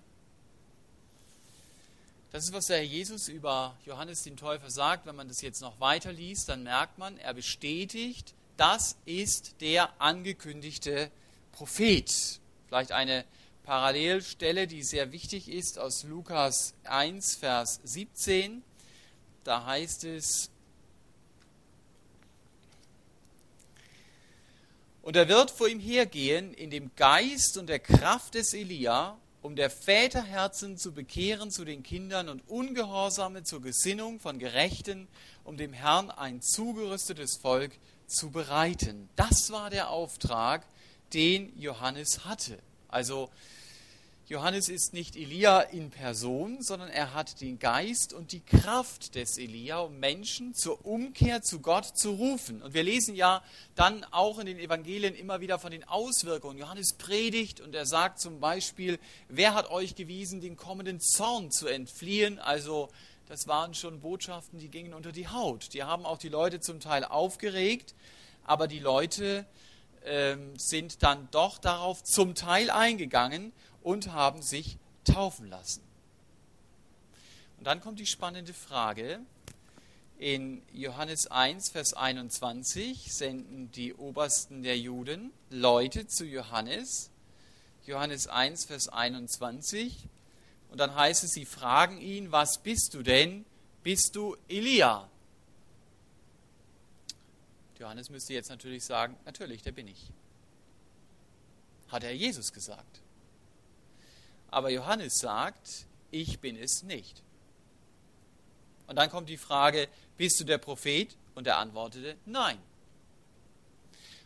Das 2.32 2.46
ist, 2.46 2.54
was 2.54 2.68
der 2.68 2.78
Herr 2.78 2.86
Jesus 2.86 3.28
über 3.28 3.76
Johannes 3.86 4.24
den 4.24 4.38
Täufer 4.38 4.70
sagt. 4.70 5.06
Wenn 5.06 5.18
man 5.18 5.28
das 5.28 5.42
jetzt 5.42 5.62
noch 5.62 5.82
weiter 5.82 6.14
liest, 6.14 6.48
dann 6.48 6.64
merkt 6.64 6.98
man, 6.98 7.18
er 7.18 7.34
bestätigt, 7.34 8.34
das 8.56 8.96
ist 9.06 9.60
der 9.60 9.90
angekündigte 10.00 11.12
Prophet. 11.52 12.40
Vielleicht 12.68 12.94
eine 12.94 13.26
Parallelstelle, 13.64 14.66
die 14.66 14.82
sehr 14.82 15.12
wichtig 15.12 15.50
ist, 15.50 15.78
aus 15.78 16.04
Lukas 16.04 16.74
1, 16.86 17.36
Vers 17.36 17.82
17. 17.84 18.64
Da 19.44 19.66
heißt 19.66 20.06
es, 20.06 20.52
Und 25.02 25.16
er 25.16 25.28
wird 25.28 25.50
vor 25.50 25.68
ihm 25.68 25.80
hergehen 25.80 26.54
in 26.54 26.70
dem 26.70 26.92
Geist 26.96 27.58
und 27.58 27.68
der 27.68 27.80
Kraft 27.80 28.36
des 28.36 28.54
Elia, 28.54 29.18
um 29.42 29.56
der 29.56 29.72
Väter 29.72 30.22
Herzen 30.24 30.78
zu 30.78 30.94
bekehren 30.94 31.50
zu 31.50 31.66
den 31.66 31.82
Kindern 31.82 32.30
und 32.30 32.48
Ungehorsame 32.48 33.44
zur 33.44 33.62
Gesinnung 33.62 34.20
von 34.20 34.38
Gerechten, 34.38 35.08
um 35.44 35.58
dem 35.58 35.74
Herrn 35.74 36.12
ein 36.12 36.42
zugerüstetes 36.42 37.38
Volk 37.38 37.72
zu 38.06 38.30
bereiten. 38.30 39.10
Das 39.16 39.52
war 39.52 39.72
der 39.72 39.90
Auftrag, 39.90 40.68
den 41.14 41.58
Johannes 41.58 42.26
hatte. 42.26 42.60
Also 42.88 43.30
Johannes 44.32 44.70
ist 44.70 44.94
nicht 44.94 45.18
Elia 45.18 45.60
in 45.60 45.90
Person, 45.90 46.62
sondern 46.62 46.88
er 46.88 47.14
hat 47.14 47.42
den 47.42 47.60
Geist 47.60 48.14
und 48.14 48.32
die 48.32 48.40
Kraft 48.40 49.16
des 49.16 49.38
Elia, 49.38 49.80
um 49.80 50.00
Menschen 50.00 50.54
zur 50.54 50.86
Umkehr 50.86 51.42
zu 51.42 51.60
Gott 51.60 51.84
zu 51.98 52.12
rufen. 52.12 52.62
Und 52.62 52.74
wir 52.74 52.84
lesen 52.84 53.14
ja 53.14 53.44
dann 53.76 54.06
auch 54.06 54.40
in 54.40 54.46
den 54.46 54.58
Evangelien 54.58 55.16
immer 55.16 55.42
wieder 55.42 55.60
von 55.60 55.72
den 55.72 55.84
Auswirkungen. 55.84 56.58
Johannes 56.58 56.94
predigt 56.94 57.60
und 57.60 57.76
er 57.76 57.86
sagt 57.86 58.22
zum 58.22 58.40
Beispiel, 58.40 59.00
wer 59.28 59.54
hat 59.54 59.70
euch 59.70 59.96
gewiesen, 59.96 60.40
den 60.40 60.56
kommenden 60.56 61.02
Zorn 61.02 61.52
zu 61.52 61.68
entfliehen? 61.68 62.40
Also 62.40 62.88
das 63.28 63.50
waren 63.50 63.74
schon 63.74 64.00
Botschaften, 64.00 64.60
die 64.60 64.70
gingen 64.70 64.94
unter 64.94 65.12
die 65.12 65.28
Haut. 65.28 65.74
Die 65.74 65.84
haben 65.84 66.06
auch 66.06 66.18
die 66.18 66.30
Leute 66.30 66.62
zum 66.62 66.80
Teil 66.80 67.04
aufgeregt, 67.04 67.94
aber 68.46 68.70
die 68.70 68.80
Leute 68.80 69.46
äh, 70.06 70.38
sind 70.56 71.04
dann 71.04 71.28
doch 71.32 71.58
darauf 71.58 72.02
zum 72.06 72.34
Teil 72.34 72.70
eingegangen 72.70 73.52
und 73.82 74.12
haben 74.12 74.42
sich 74.42 74.78
taufen 75.04 75.48
lassen. 75.48 75.82
Und 77.58 77.66
dann 77.66 77.82
kommt 77.82 78.00
die 78.00 78.06
spannende 78.06 78.54
Frage. 78.54 79.20
In 80.18 80.62
Johannes 80.74 81.28
1, 81.28 81.70
Vers 81.70 81.94
21 81.94 83.12
senden 83.12 83.72
die 83.72 83.94
Obersten 83.94 84.64
der 84.64 84.78
Juden 84.78 85.32
Leute 85.50 86.08
zu 86.08 86.26
Johannes. 86.26 87.10
Johannes 87.86 88.28
1, 88.28 88.66
Vers 88.66 88.88
21. 88.88 90.08
Und 90.70 90.80
dann 90.80 90.96
heißt 90.96 91.24
es, 91.24 91.32
sie 91.32 91.46
fragen 91.46 92.00
ihn, 92.00 92.32
was 92.32 92.60
bist 92.60 92.94
du 92.94 93.04
denn? 93.04 93.46
Bist 93.84 94.16
du 94.16 94.38
Elia? 94.48 95.10
Johannes 97.80 98.10
müsste 98.12 98.34
jetzt 98.34 98.50
natürlich 98.50 98.86
sagen, 98.86 99.18
natürlich, 99.26 99.64
der 99.64 99.72
bin 99.72 99.88
ich. 99.88 100.12
Hat 101.90 102.04
er 102.04 102.16
Jesus 102.16 102.54
gesagt. 102.54 103.02
Aber 104.52 104.70
Johannes 104.70 105.16
sagt, 105.16 105.88
ich 106.12 106.40
bin 106.40 106.58
es 106.58 106.84
nicht. 106.84 107.24
Und 108.88 108.98
dann 108.98 109.10
kommt 109.10 109.30
die 109.30 109.38
Frage, 109.38 109.88
bist 110.18 110.40
du 110.40 110.44
der 110.44 110.58
Prophet? 110.58 111.16
Und 111.34 111.48
er 111.48 111.58
antwortete, 111.58 112.18
nein. 112.26 112.58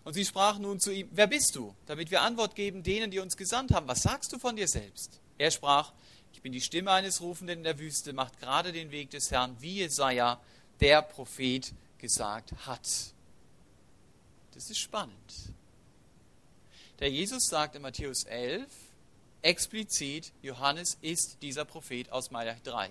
Und 0.04 0.14
sie 0.14 0.26
sprach 0.26 0.58
nun 0.58 0.80
zu 0.80 0.92
ihm, 0.92 1.08
wer 1.12 1.28
bist 1.28 1.56
du? 1.56 1.76
Damit 1.86 2.12
wir 2.12 2.22
Antwort 2.22 2.56
geben 2.56 2.84
denen, 2.84 3.12
die 3.12 3.20
uns 3.20 3.38
gesandt 3.38 3.72
haben. 3.72 3.88
Was 3.88 4.02
sagst 4.02 4.34
du 4.34 4.40
von 4.40 4.56
dir 4.56 4.68
selbst? 4.68 5.20
Er 5.38 5.52
sprach, 5.52 5.94
ich 6.34 6.42
bin 6.42 6.52
die 6.52 6.62
Stimme 6.62 6.92
eines 6.92 7.22
Rufenden 7.22 7.60
in 7.60 7.64
der 7.64 7.80
Wüste, 7.80 8.14
macht 8.14 8.40
gerade 8.40 8.72
den 8.72 8.92
Weg 8.92 9.12
des 9.12 9.32
Herrn, 9.32 9.56
wie 9.60 9.76
Jesaja, 9.78 10.40
der 10.80 11.02
Prophet, 11.02 11.74
gesagt 11.98 12.54
hat. 12.66 12.88
Das 14.54 14.70
ist 14.70 14.78
spannend. 14.78 15.34
Der 17.00 17.10
Jesus 17.10 17.48
sagt 17.48 17.76
in 17.76 17.82
Matthäus 17.82 18.24
11, 18.26 18.68
explizit, 19.46 20.34
Johannes 20.42 20.98
ist 21.02 21.38
dieser 21.42 21.66
Prophet 21.66 22.12
aus 22.12 22.32
Malach 22.32 22.60
3. 22.62 22.90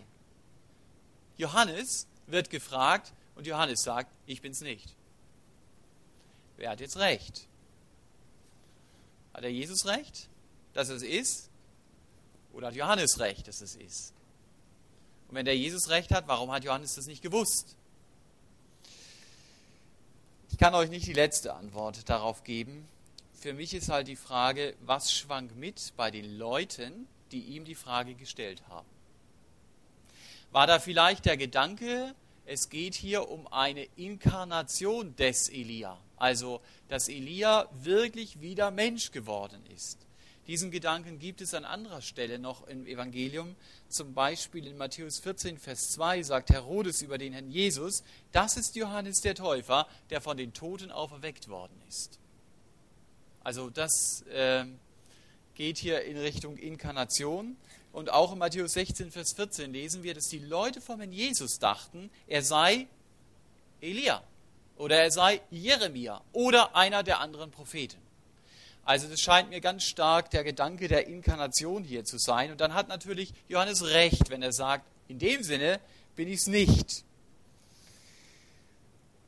Johannes 1.36 2.06
wird 2.26 2.48
gefragt 2.48 3.12
und 3.34 3.46
Johannes 3.46 3.82
sagt, 3.82 4.10
ich 4.26 4.40
bin's 4.40 4.60
nicht. 4.60 4.94
Wer 6.56 6.70
hat 6.70 6.80
jetzt 6.80 6.96
recht? 6.96 7.48
Hat 9.34 9.42
der 9.42 9.52
Jesus 9.52 9.84
recht, 9.86 10.28
dass 10.74 10.88
es 10.88 11.02
ist? 11.02 11.50
Oder 12.52 12.68
hat 12.68 12.74
Johannes 12.76 13.18
recht, 13.18 13.48
dass 13.48 13.60
es 13.60 13.74
ist? 13.74 14.12
Und 15.28 15.34
wenn 15.34 15.44
der 15.44 15.56
Jesus 15.56 15.88
recht 15.88 16.12
hat, 16.12 16.28
warum 16.28 16.52
hat 16.52 16.62
Johannes 16.62 16.94
das 16.94 17.06
nicht 17.06 17.22
gewusst? 17.22 17.76
Ich 20.52 20.58
kann 20.58 20.72
euch 20.76 20.88
nicht 20.88 21.08
die 21.08 21.14
letzte 21.14 21.52
Antwort 21.52 22.08
darauf 22.08 22.44
geben, 22.44 22.86
für 23.44 23.52
mich 23.52 23.74
ist 23.74 23.90
halt 23.90 24.08
die 24.08 24.16
Frage, 24.16 24.74
was 24.86 25.12
schwang 25.12 25.50
mit 25.56 25.92
bei 25.98 26.10
den 26.10 26.38
Leuten, 26.38 27.06
die 27.30 27.40
ihm 27.40 27.66
die 27.66 27.74
Frage 27.74 28.14
gestellt 28.14 28.62
haben? 28.70 28.88
War 30.50 30.66
da 30.66 30.78
vielleicht 30.78 31.26
der 31.26 31.36
Gedanke, 31.36 32.14
es 32.46 32.70
geht 32.70 32.94
hier 32.94 33.28
um 33.28 33.46
eine 33.48 33.84
Inkarnation 33.96 35.14
des 35.16 35.50
Elia, 35.50 35.98
also 36.16 36.62
dass 36.88 37.10
Elia 37.10 37.68
wirklich 37.82 38.40
wieder 38.40 38.70
Mensch 38.70 39.10
geworden 39.10 39.62
ist? 39.76 39.98
Diesen 40.46 40.70
Gedanken 40.70 41.18
gibt 41.18 41.42
es 41.42 41.52
an 41.52 41.66
anderer 41.66 42.00
Stelle 42.00 42.38
noch 42.38 42.66
im 42.66 42.86
Evangelium. 42.86 43.56
Zum 43.90 44.14
Beispiel 44.14 44.66
in 44.66 44.78
Matthäus 44.78 45.18
14, 45.18 45.58
Vers 45.58 45.90
2 45.90 46.22
sagt 46.22 46.48
Herodes 46.48 47.02
über 47.02 47.18
den 47.18 47.34
Herrn 47.34 47.50
Jesus, 47.50 48.04
das 48.32 48.56
ist 48.56 48.74
Johannes 48.74 49.20
der 49.20 49.34
Täufer, 49.34 49.86
der 50.08 50.22
von 50.22 50.38
den 50.38 50.54
Toten 50.54 50.90
auferweckt 50.90 51.48
worden 51.48 51.78
ist. 51.86 52.18
Also 53.44 53.70
das 53.70 54.22
äh, 54.32 54.64
geht 55.54 55.78
hier 55.78 56.02
in 56.02 56.16
Richtung 56.16 56.56
Inkarnation. 56.56 57.56
Und 57.92 58.10
auch 58.10 58.32
in 58.32 58.38
Matthäus 58.38 58.72
16, 58.72 59.12
Vers 59.12 59.34
14 59.36 59.72
lesen 59.72 60.02
wir, 60.02 60.14
dass 60.14 60.24
die 60.24 60.40
Leute 60.40 60.80
von 60.80 60.98
Herrn 60.98 61.12
Jesus 61.12 61.58
dachten, 61.58 62.10
er 62.26 62.42
sei 62.42 62.88
Elia 63.80 64.22
oder 64.76 64.96
er 64.96 65.12
sei 65.12 65.40
Jeremia 65.50 66.20
oder 66.32 66.74
einer 66.74 67.04
der 67.04 67.20
anderen 67.20 67.52
Propheten. 67.52 67.98
Also 68.84 69.08
das 69.08 69.20
scheint 69.20 69.50
mir 69.50 69.60
ganz 69.60 69.84
stark 69.84 70.30
der 70.30 70.42
Gedanke 70.42 70.88
der 70.88 71.06
Inkarnation 71.06 71.84
hier 71.84 72.04
zu 72.04 72.18
sein. 72.18 72.50
Und 72.50 72.60
dann 72.60 72.74
hat 72.74 72.88
natürlich 72.88 73.32
Johannes 73.48 73.84
recht, 73.84 74.28
wenn 74.28 74.42
er 74.42 74.52
sagt, 74.52 74.84
in 75.06 75.18
dem 75.18 75.42
Sinne 75.42 75.80
bin 76.16 76.28
ich 76.28 76.40
es 76.40 76.46
nicht. 76.46 77.04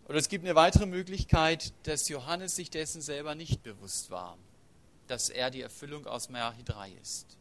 Oder 0.08 0.18
es 0.18 0.28
gibt 0.28 0.44
eine 0.44 0.54
weitere 0.54 0.86
Möglichkeit, 0.86 1.72
dass 1.82 2.08
Johannes 2.08 2.54
sich 2.54 2.70
dessen 2.70 3.02
selber 3.02 3.34
nicht 3.34 3.62
bewusst 3.64 4.10
war, 4.10 4.38
dass 5.08 5.28
er 5.28 5.50
die 5.50 5.62
Erfüllung 5.62 6.06
aus 6.06 6.28
Malachi 6.28 6.62
3 6.62 6.92
ist. 7.02 7.36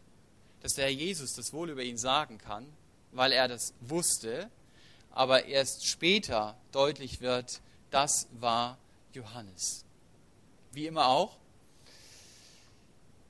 Dass 0.62 0.74
der 0.74 0.86
Herr 0.86 0.92
Jesus 0.92 1.34
das 1.34 1.54
wohl 1.54 1.70
über 1.70 1.84
ihn 1.84 1.98
sagen 1.98 2.40
kann, 2.40 2.66
weil 3.12 3.32
er 3.32 3.48
das 3.48 3.74
wusste, 3.82 4.50
aber 5.12 5.46
erst 5.46 5.86
später 5.86 6.58
deutlich 6.72 7.22
wird, 7.22 7.62
das 7.92 8.28
war 8.40 8.80
Johannes. 9.14 9.86
Wie 10.72 10.88
immer 10.88 11.08
auch. 11.08 11.38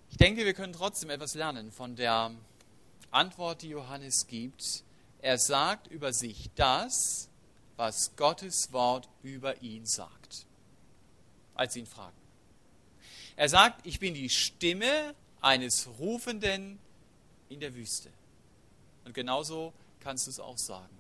Ich 0.10 0.18
denke, 0.18 0.46
wir 0.46 0.54
können 0.54 0.74
trotzdem 0.74 1.10
etwas 1.10 1.36
lernen 1.36 1.74
von 1.74 1.98
der 1.98 2.32
Antwort, 3.12 3.62
die 3.62 3.70
Johannes 3.70 4.28
gibt. 4.28 4.84
Er 5.22 5.38
sagt 5.38 5.88
über 5.88 6.14
sich 6.14 6.50
das, 6.56 7.30
was 7.78 8.16
Gottes 8.16 8.72
Wort 8.72 9.10
über 9.24 9.62
ihn 9.62 9.86
sagt, 9.86 10.46
als 11.56 11.74
sie 11.74 11.80
ihn 11.80 11.86
fragen. 11.86 12.16
Er 13.36 13.50
sagt, 13.50 13.86
ich 13.86 14.00
bin 14.00 14.14
die 14.14 14.30
Stimme 14.30 15.14
eines 15.42 15.88
Rufenden 16.00 16.80
in 17.50 17.60
der 17.60 17.76
Wüste. 17.76 18.10
Und 19.04 19.14
genauso 19.14 19.74
kannst 20.00 20.28
du 20.28 20.32
es 20.32 20.40
auch 20.40 20.58
sagen. 20.58 20.98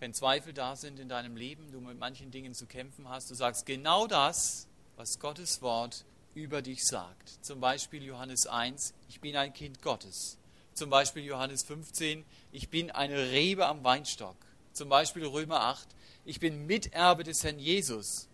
Wenn 0.00 0.14
Zweifel 0.14 0.52
da 0.52 0.76
sind 0.76 1.00
in 1.00 1.08
deinem 1.08 1.36
Leben, 1.36 1.72
du 1.72 1.80
mit 1.80 1.98
manchen 1.98 2.30
Dingen 2.30 2.54
zu 2.54 2.66
kämpfen 2.66 3.08
hast, 3.08 3.30
du 3.30 3.34
sagst 3.34 3.66
genau 3.66 4.06
das, 4.06 4.68
was 4.96 5.18
Gottes 5.18 5.60
Wort 5.60 6.04
über 6.34 6.62
dich 6.62 6.84
sagt. 6.84 7.44
Zum 7.44 7.60
Beispiel 7.60 8.02
Johannes 8.04 8.46
1, 8.46 8.94
ich 9.08 9.20
bin 9.20 9.36
ein 9.36 9.52
Kind 9.52 9.82
Gottes. 9.82 10.38
Zum 10.78 10.90
Beispiel 10.90 11.24
Johannes 11.24 11.64
15, 11.64 12.24
ich 12.52 12.68
bin 12.68 12.92
eine 12.92 13.32
Rebe 13.32 13.66
am 13.66 13.82
Weinstock. 13.82 14.36
Zum 14.72 14.88
Beispiel 14.88 15.26
Römer 15.26 15.62
8, 15.62 15.88
ich 16.24 16.38
bin 16.38 16.66
Miterbe 16.66 17.24
des 17.24 17.42
Herrn 17.42 17.58
Jesus. 17.58 18.28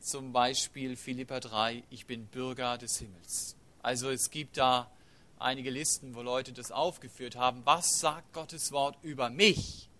Zum 0.00 0.32
Beispiel 0.32 0.96
Philippa 0.96 1.40
3, 1.40 1.84
ich 1.90 2.06
bin 2.06 2.24
Bürger 2.24 2.78
des 2.78 2.96
Himmels. 3.00 3.54
Also 3.82 4.08
es 4.08 4.30
gibt 4.30 4.56
da 4.56 4.90
einige 5.38 5.68
Listen, 5.68 6.14
wo 6.14 6.22
Leute 6.22 6.54
das 6.54 6.72
aufgeführt 6.72 7.36
haben. 7.36 7.60
Was 7.66 8.00
sagt 8.00 8.32
Gottes 8.32 8.72
Wort 8.72 8.96
über 9.02 9.28
mich? 9.28 9.90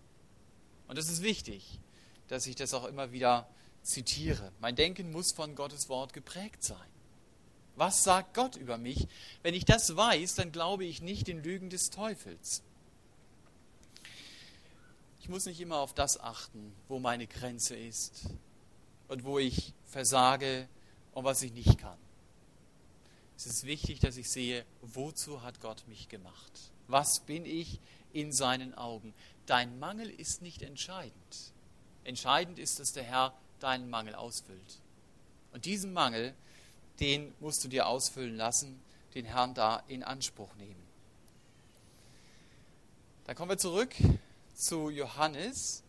Und 0.88 0.96
es 0.96 1.10
ist 1.10 1.22
wichtig, 1.22 1.80
dass 2.28 2.46
ich 2.46 2.56
das 2.56 2.72
auch 2.72 2.86
immer 2.86 3.12
wieder 3.12 3.46
zitiere. 3.82 4.52
Mein 4.58 4.74
Denken 4.74 5.12
muss 5.12 5.32
von 5.32 5.54
Gottes 5.54 5.90
Wort 5.90 6.14
geprägt 6.14 6.64
sein. 6.64 6.93
Was 7.76 8.04
sagt 8.04 8.34
Gott 8.34 8.56
über 8.56 8.78
mich? 8.78 9.08
Wenn 9.42 9.54
ich 9.54 9.64
das 9.64 9.96
weiß, 9.96 10.34
dann 10.36 10.52
glaube 10.52 10.84
ich 10.84 11.02
nicht 11.02 11.26
den 11.26 11.42
Lügen 11.42 11.70
des 11.70 11.90
Teufels. 11.90 12.62
Ich 15.20 15.28
muss 15.28 15.46
nicht 15.46 15.60
immer 15.60 15.78
auf 15.78 15.94
das 15.94 16.20
achten, 16.20 16.72
wo 16.88 16.98
meine 16.98 17.26
Grenze 17.26 17.74
ist 17.74 18.26
und 19.08 19.24
wo 19.24 19.38
ich 19.38 19.72
versage 19.86 20.68
und 21.12 21.24
was 21.24 21.42
ich 21.42 21.52
nicht 21.52 21.78
kann. 21.78 21.98
Es 23.36 23.46
ist 23.46 23.64
wichtig, 23.64 24.00
dass 24.00 24.16
ich 24.16 24.30
sehe, 24.30 24.64
wozu 24.82 25.42
hat 25.42 25.60
Gott 25.60 25.82
mich 25.88 26.08
gemacht? 26.08 26.52
Was 26.86 27.20
bin 27.20 27.46
ich 27.46 27.80
in 28.12 28.32
seinen 28.32 28.74
Augen? 28.74 29.14
Dein 29.46 29.78
Mangel 29.78 30.08
ist 30.08 30.42
nicht 30.42 30.62
entscheidend. 30.62 31.52
Entscheidend 32.04 32.58
ist, 32.58 32.78
dass 32.78 32.92
der 32.92 33.02
Herr 33.02 33.34
deinen 33.60 33.90
Mangel 33.90 34.14
ausfüllt. 34.14 34.78
Und 35.52 35.64
diesen 35.64 35.92
Mangel, 35.92 36.34
den 37.00 37.32
musst 37.40 37.64
du 37.64 37.68
dir 37.68 37.86
ausfüllen 37.86 38.36
lassen, 38.36 38.80
den 39.14 39.24
Herrn 39.24 39.54
da 39.54 39.82
in 39.88 40.02
Anspruch 40.02 40.54
nehmen. 40.56 40.82
Dann 43.26 43.36
kommen 43.36 43.50
wir 43.50 43.58
zurück 43.58 43.94
zu 44.54 44.90
Johannes. 44.90 45.82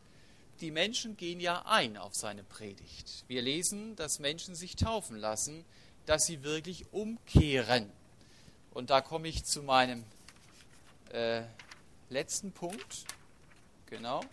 Die 0.61 0.71
Menschen 0.71 1.17
gehen 1.17 1.39
ja 1.39 1.63
ein 1.65 1.97
auf 1.97 2.15
seine 2.15 2.43
Predigt. 2.43 3.25
Wir 3.27 3.41
lesen, 3.41 3.95
dass 3.97 4.19
Menschen 4.19 4.55
sich 4.55 4.75
taufen 4.75 5.17
lassen, 5.17 5.65
dass 6.05 6.25
sie 6.25 6.43
wirklich 6.43 6.85
umkehren. 6.93 7.91
Und 8.71 8.89
da 8.89 9.01
komme 9.01 9.27
ich 9.27 9.43
zu 9.43 9.63
meinem 9.63 10.05
äh, 11.11 11.43
letzten 12.09 12.51
Punkt. 12.51 13.05
Genau. 13.87 14.21
Mal 14.21 14.29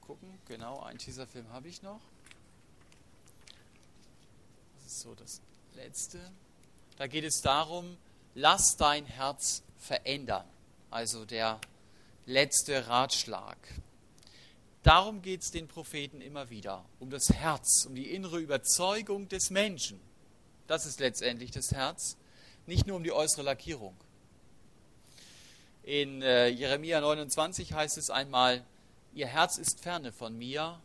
gucken, 0.00 0.38
genau, 0.46 0.80
einen 0.80 0.98
Teaserfilm 0.98 1.48
habe 1.52 1.68
ich 1.68 1.82
noch. 1.82 2.00
So 5.04 5.14
das 5.14 5.42
letzte. 5.74 6.18
Da 6.96 7.06
geht 7.06 7.24
es 7.24 7.42
darum, 7.42 7.98
lass 8.34 8.78
dein 8.78 9.04
Herz 9.04 9.62
verändern. 9.76 10.46
Also 10.90 11.26
der 11.26 11.60
letzte 12.24 12.88
Ratschlag. 12.88 13.58
Darum 14.82 15.20
geht 15.20 15.42
es 15.42 15.50
den 15.50 15.68
Propheten 15.68 16.22
immer 16.22 16.48
wieder, 16.48 16.86
um 17.00 17.10
das 17.10 17.28
Herz, 17.28 17.84
um 17.84 17.94
die 17.94 18.14
innere 18.14 18.38
Überzeugung 18.38 19.28
des 19.28 19.50
Menschen. 19.50 20.00
Das 20.68 20.86
ist 20.86 21.00
letztendlich 21.00 21.50
das 21.50 21.72
Herz, 21.72 22.16
nicht 22.64 22.86
nur 22.86 22.96
um 22.96 23.04
die 23.04 23.12
äußere 23.12 23.42
Lackierung. 23.42 23.94
In 25.82 26.22
äh, 26.22 26.48
Jeremia 26.48 27.02
29 27.02 27.74
heißt 27.74 27.98
es 27.98 28.08
einmal, 28.08 28.64
ihr 29.12 29.26
Herz 29.26 29.58
ist 29.58 29.80
ferne 29.80 30.12
von 30.12 30.34
mir, 30.38 30.80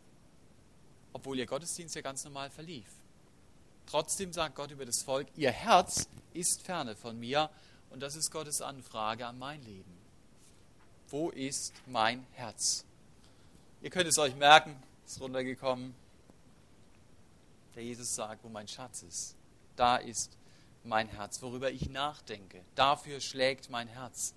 obwohl 1.13 1.39
ihr 1.39 1.45
Gottesdienst 1.45 1.95
ja 1.95 2.01
ganz 2.01 2.25
normal 2.25 2.49
verlief. 2.49 2.98
Trotzdem 3.89 4.31
sagt 4.31 4.53
Gott 4.53 4.69
über 4.69 4.85
das 4.85 5.01
Volk, 5.01 5.27
ihr 5.35 5.51
Herz 5.51 6.07
ist 6.33 6.61
ferne 6.61 6.95
von 6.95 7.19
mir 7.19 7.49
und 7.89 8.01
das 8.01 8.15
ist 8.15 8.29
Gottes 8.29 8.61
Anfrage 8.61 9.25
an 9.25 9.39
mein 9.39 9.63
Leben. 9.63 9.97
Wo 11.07 11.31
ist 11.31 11.73
mein 11.87 12.23
Herz? 12.33 12.85
Ihr 13.81 13.89
könnt 13.89 14.07
es 14.07 14.19
euch 14.19 14.35
merken, 14.35 14.75
ist 15.07 15.19
runtergekommen. 15.19 15.95
Der 17.73 17.83
Jesus 17.83 18.13
sagt, 18.13 18.43
wo 18.43 18.49
mein 18.49 18.67
Schatz 18.67 19.01
ist, 19.01 19.35
da 19.75 19.97
ist 19.97 20.37
mein 20.83 21.07
Herz, 21.07 21.41
worüber 21.41 21.71
ich 21.71 21.89
nachdenke. 21.89 22.61
Dafür 22.75 23.19
schlägt 23.19 23.71
mein 23.71 23.87
Herz. 23.87 24.35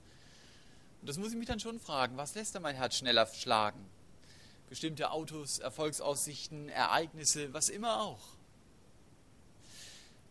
Und 1.03 1.11
das 1.11 1.19
muss 1.19 1.33
ich 1.33 1.37
mich 1.37 1.49
dann 1.49 1.61
schon 1.61 1.79
fragen, 1.79 2.17
was 2.17 2.35
lässt 2.35 2.55
da 2.55 2.61
mein 2.61 2.77
Herz 2.77 2.95
schneller 2.97 3.27
schlagen? 3.27 3.85
Bestimmte 4.71 5.11
Autos, 5.11 5.59
Erfolgsaussichten, 5.59 6.71
Ereignisse, 6.71 7.53
was 7.53 7.69
immer 7.69 8.01
auch. 8.01 8.32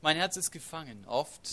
Mein 0.02 0.18
Herz 0.18 0.36
ist 0.36 0.50
gefangen, 0.50 1.06
oft 1.06 1.48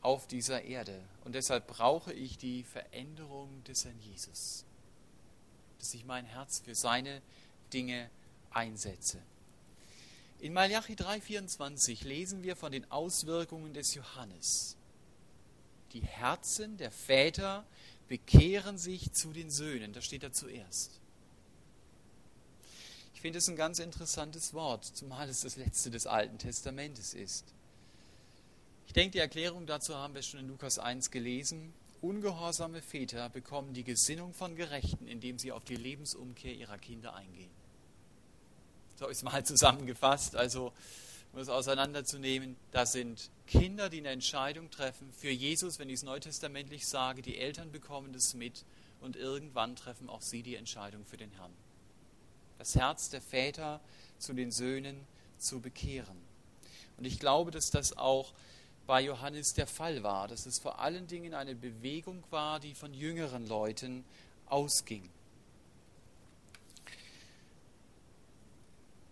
auf 0.00 0.26
dieser 0.26 0.62
Erde. 0.62 1.00
Und 1.24 1.36
deshalb 1.36 1.68
brauche 1.68 2.12
ich 2.12 2.36
die 2.36 2.64
Veränderung 2.64 3.62
des 3.64 3.84
Herrn 3.84 3.98
Jesus. 4.00 4.64
Dass 5.78 5.94
ich 5.94 6.04
mein 6.04 6.24
Herz 6.24 6.60
für 6.64 6.74
seine 6.74 7.22
Dinge 7.72 8.10
einsetze. 8.50 9.18
In 10.40 10.52
Malachi 10.52 10.94
3,24 10.94 12.04
lesen 12.04 12.42
wir 12.42 12.56
von 12.56 12.72
den 12.72 12.90
Auswirkungen 12.90 13.72
des 13.72 13.94
Johannes. 13.94 14.76
Die 15.92 16.02
Herzen 16.02 16.76
der 16.76 16.90
Väter 16.90 17.64
bekehren 18.08 18.78
sich 18.78 19.12
zu 19.12 19.32
den 19.32 19.50
Söhnen. 19.50 19.92
Das 19.92 20.04
steht 20.04 20.24
da 20.24 20.32
zuerst 20.32 21.00
finde 23.24 23.38
es 23.38 23.48
ein 23.48 23.56
ganz 23.56 23.78
interessantes 23.78 24.52
Wort, 24.52 24.84
zumal 24.84 25.26
es 25.30 25.40
das 25.40 25.56
letzte 25.56 25.90
des 25.90 26.06
Alten 26.06 26.36
Testamentes 26.36 27.14
ist. 27.14 27.54
Ich 28.86 28.92
denke, 28.92 29.12
die 29.12 29.18
Erklärung 29.18 29.64
dazu 29.64 29.94
haben 29.94 30.14
wir 30.14 30.20
schon 30.20 30.40
in 30.40 30.48
Lukas 30.48 30.78
1 30.78 31.10
gelesen. 31.10 31.72
Ungehorsame 32.02 32.82
Väter 32.82 33.30
bekommen 33.30 33.72
die 33.72 33.82
Gesinnung 33.82 34.34
von 34.34 34.56
Gerechten, 34.56 35.08
indem 35.08 35.38
sie 35.38 35.52
auf 35.52 35.64
die 35.64 35.76
Lebensumkehr 35.76 36.54
ihrer 36.54 36.76
Kinder 36.76 37.14
eingehen. 37.14 37.48
So 38.96 39.06
ist 39.06 39.22
mal 39.22 39.42
zusammengefasst. 39.46 40.36
Also, 40.36 40.74
um 41.32 41.38
es 41.38 41.48
auseinanderzunehmen, 41.48 42.56
da 42.72 42.84
sind 42.84 43.30
Kinder, 43.46 43.88
die 43.88 44.00
eine 44.00 44.10
Entscheidung 44.10 44.70
treffen 44.70 45.10
für 45.14 45.30
Jesus, 45.30 45.78
wenn 45.78 45.88
ich 45.88 45.94
es 45.94 46.02
neutestamentlich 46.02 46.86
sage, 46.86 47.22
die 47.22 47.38
Eltern 47.38 47.72
bekommen 47.72 48.12
das 48.12 48.34
mit 48.34 48.66
und 49.00 49.16
irgendwann 49.16 49.76
treffen 49.76 50.10
auch 50.10 50.20
sie 50.20 50.42
die 50.42 50.56
Entscheidung 50.56 51.06
für 51.06 51.16
den 51.16 51.30
Herrn 51.30 51.54
das 52.58 52.74
Herz 52.74 53.10
der 53.10 53.20
Väter 53.20 53.80
zu 54.18 54.32
den 54.32 54.50
Söhnen 54.50 55.06
zu 55.38 55.60
bekehren. 55.60 56.16
Und 56.96 57.04
ich 57.04 57.18
glaube, 57.18 57.50
dass 57.50 57.70
das 57.70 57.96
auch 57.96 58.32
bei 58.86 59.00
Johannes 59.00 59.54
der 59.54 59.66
Fall 59.66 60.02
war, 60.02 60.28
dass 60.28 60.46
es 60.46 60.58
vor 60.58 60.78
allen 60.78 61.06
Dingen 61.06 61.34
eine 61.34 61.54
Bewegung 61.54 62.22
war, 62.30 62.60
die 62.60 62.74
von 62.74 62.92
jüngeren 62.92 63.46
Leuten 63.46 64.04
ausging. 64.46 65.08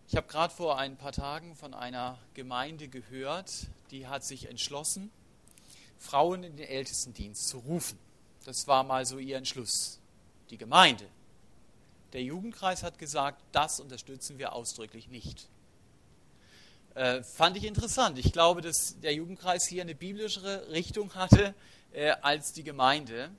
Ich 0.09 0.17
habe 0.17 0.29
gerade 0.29 0.55
vor 0.55 0.79
ein 0.79 0.97
paar 0.97 1.13
Tagen 1.13 1.57
von 1.57 1.73
einer 1.73 2.19
Gemeinde 2.35 2.89
gehört, 2.89 3.51
die 3.91 4.07
hat 4.07 4.25
sich 4.25 4.47
entschlossen, 4.51 5.11
Frauen 5.99 6.45
in 6.45 6.57
den 6.57 6.69
Ältestendienst 6.69 7.49
zu 7.49 7.59
rufen. 7.61 7.99
Das 8.45 8.67
war 8.67 8.85
mal 8.85 9.07
so 9.07 9.19
ihr 9.19 9.39
Entschluss. 9.39 10.01
Die 10.51 10.59
Gemeinde, 10.59 11.07
der 12.13 12.23
Jugendkreis 12.23 12.83
hat 12.83 12.99
gesagt, 12.99 13.43
das 13.53 13.81
unterstützen 13.81 14.39
wir 14.39 14.53
ausdrücklich 14.53 15.09
nicht. 15.09 15.49
Äh, 16.95 17.23
fand 17.23 17.57
ich 17.57 17.65
interessant. 17.65 18.19
Ich 18.19 18.33
glaube, 18.33 18.61
dass 18.61 19.01
der 19.01 19.15
Jugendkreis 19.15 19.67
hier 19.67 19.83
eine 19.83 19.95
biblischere 19.95 20.71
Richtung 20.71 21.15
hatte 21.15 21.55
äh, 21.93 22.11
als 22.21 22.53
die 22.53 22.65
Gemeinde. 22.65 23.31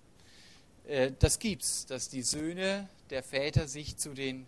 Äh, 0.87 1.11
das 1.19 1.37
gibt's, 1.37 1.85
dass 1.85 2.09
die 2.09 2.23
Söhne 2.23 2.89
der 3.11 3.21
Väter 3.21 3.67
sich 3.67 3.97
zu 3.97 4.13
den 4.13 4.47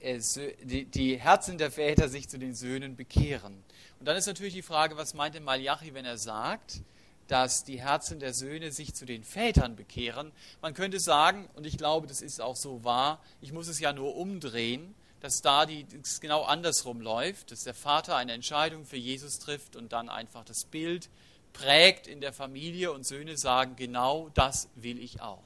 äh, 0.00 0.20
die, 0.62 0.84
die 0.84 1.18
Herzen 1.18 1.58
der 1.58 1.70
Väter 1.70 2.08
sich 2.08 2.28
zu 2.28 2.38
den 2.38 2.54
Söhnen 2.54 2.96
bekehren. 2.96 3.64
Und 3.98 4.06
dann 4.06 4.16
ist 4.16 4.26
natürlich 4.26 4.54
die 4.54 4.62
Frage, 4.62 4.96
was 4.96 5.14
meint 5.14 5.34
denn 5.34 5.42
Malachi, 5.42 5.94
wenn 5.94 6.04
er 6.04 6.18
sagt, 6.18 6.80
dass 7.28 7.64
die 7.64 7.80
Herzen 7.80 8.20
der 8.20 8.32
Söhne 8.32 8.72
sich 8.72 8.94
zu 8.94 9.04
den 9.04 9.24
Vätern 9.24 9.76
bekehren. 9.76 10.32
Man 10.62 10.74
könnte 10.74 11.00
sagen, 11.00 11.48
und 11.54 11.66
ich 11.66 11.78
glaube, 11.78 12.06
das 12.06 12.22
ist 12.22 12.40
auch 12.40 12.56
so 12.56 12.84
wahr, 12.84 13.20
ich 13.40 13.52
muss 13.52 13.68
es 13.68 13.80
ja 13.80 13.92
nur 13.92 14.16
umdrehen, 14.16 14.94
dass 15.20 15.42
da 15.42 15.66
die, 15.66 15.86
es 16.02 16.20
genau 16.20 16.44
andersrum 16.44 17.00
läuft, 17.00 17.50
dass 17.50 17.64
der 17.64 17.74
Vater 17.74 18.16
eine 18.16 18.32
Entscheidung 18.32 18.84
für 18.84 18.96
Jesus 18.96 19.38
trifft 19.38 19.74
und 19.74 19.92
dann 19.92 20.08
einfach 20.08 20.44
das 20.44 20.64
Bild 20.64 21.08
prägt 21.52 22.06
in 22.06 22.20
der 22.20 22.32
Familie 22.32 22.92
und 22.92 23.04
Söhne 23.04 23.36
sagen, 23.36 23.76
genau 23.76 24.28
das 24.34 24.68
will 24.74 24.98
ich 24.98 25.20
auch. 25.20 25.42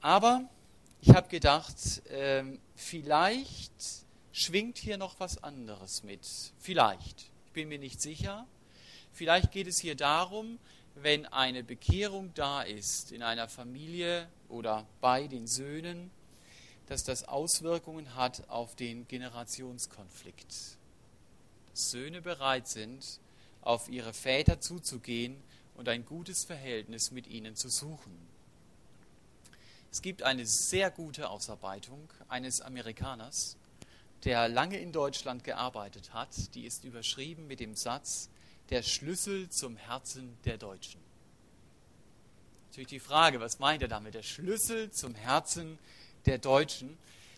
Aber 0.00 0.48
ich 1.02 1.10
habe 1.10 1.28
gedacht, 1.28 2.06
äh, 2.06 2.44
vielleicht 2.76 3.72
schwingt 4.32 4.78
hier 4.78 4.96
noch 4.96 5.18
was 5.18 5.42
anderes 5.42 6.02
mit. 6.02 6.26
Vielleicht. 6.58 7.30
Ich 7.46 7.52
bin 7.52 7.68
mir 7.68 7.78
nicht 7.78 8.00
sicher. 8.00 8.46
Vielleicht 9.12 9.52
geht 9.52 9.66
es 9.66 9.80
hier 9.80 9.94
darum, 9.94 10.58
wenn 10.94 11.26
eine 11.26 11.62
Bekehrung 11.62 12.32
da 12.34 12.62
ist 12.62 13.12
in 13.12 13.22
einer 13.22 13.48
Familie 13.48 14.28
oder 14.48 14.86
bei 15.00 15.26
den 15.26 15.46
Söhnen, 15.46 16.10
dass 16.86 17.04
das 17.04 17.24
Auswirkungen 17.24 18.14
hat 18.16 18.48
auf 18.48 18.74
den 18.74 19.06
Generationskonflikt. 19.06 20.78
Dass 21.70 21.90
Söhne 21.90 22.20
bereit 22.20 22.68
sind, 22.68 23.20
auf 23.62 23.88
ihre 23.88 24.12
Väter 24.12 24.60
zuzugehen 24.60 25.42
und 25.76 25.88
ein 25.88 26.04
gutes 26.04 26.44
Verhältnis 26.44 27.10
mit 27.10 27.26
ihnen 27.26 27.56
zu 27.56 27.68
suchen. 27.68 28.16
Es 29.92 30.02
gibt 30.02 30.22
eine 30.22 30.46
sehr 30.46 30.90
gute 30.90 31.30
Ausarbeitung 31.30 32.08
eines 32.28 32.60
Amerikaners, 32.60 33.56
der 34.24 34.48
lange 34.48 34.78
in 34.78 34.92
Deutschland 34.92 35.42
gearbeitet 35.44 36.12
hat. 36.12 36.54
Die 36.54 36.64
ist 36.64 36.84
überschrieben 36.84 37.46
mit 37.46 37.60
dem 37.60 37.74
Satz, 37.74 38.28
der 38.70 38.82
Schlüssel 38.82 39.48
zum 39.50 39.76
Herzen 39.76 40.36
der 40.44 40.56
Deutschen. 40.56 41.00
Natürlich 42.68 42.88
die 42.88 43.00
Frage, 43.00 43.40
was 43.40 43.58
meint 43.58 43.82
er 43.82 43.88
damit? 43.88 44.14
Der 44.14 44.22
Schlüssel 44.22 44.90
zum 44.92 45.14
Herzen 45.14 45.78
der 46.26 46.38
Deutschen. 46.38 46.96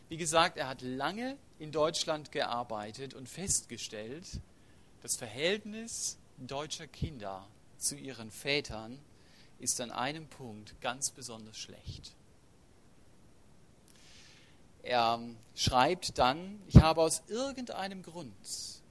Wie 0.09 0.19
gesagt, 0.19 0.59
er 0.59 0.69
hat 0.69 0.83
lange 0.83 1.39
in 1.59 1.73
Deutschland 1.73 2.33
gearbeitet 2.33 3.15
und 3.15 3.29
festgestellt, 3.29 4.27
das 5.01 5.17
Verhältnis 5.17 6.19
deutscher 6.37 6.87
Kinder 6.87 7.47
zu 7.79 7.97
ihren 7.97 8.31
Vätern 8.31 8.99
ist 9.59 9.81
an 9.81 9.91
einem 9.91 10.27
Punkt 10.29 10.81
ganz 10.81 11.11
besonders 11.11 11.57
schlecht. 11.57 12.13
Er 14.83 15.21
schreibt 15.55 16.19
dann, 16.19 16.61
ich 16.67 16.77
habe 16.77 17.01
aus 17.01 17.23
irgendeinem 17.29 18.03
Grund 18.03 18.35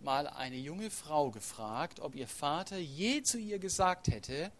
mal 0.03 0.27
eine 0.27 0.57
junge 0.57 0.89
Frau 0.89 1.31
gefragt, 1.31 1.99
ob 1.99 2.15
ihr 2.15 2.27
Vater 2.27 2.77
je 2.77 3.23
zu 3.23 3.37
ihr 3.37 3.59
gesagt 3.59 4.07
hätte, 4.07 4.51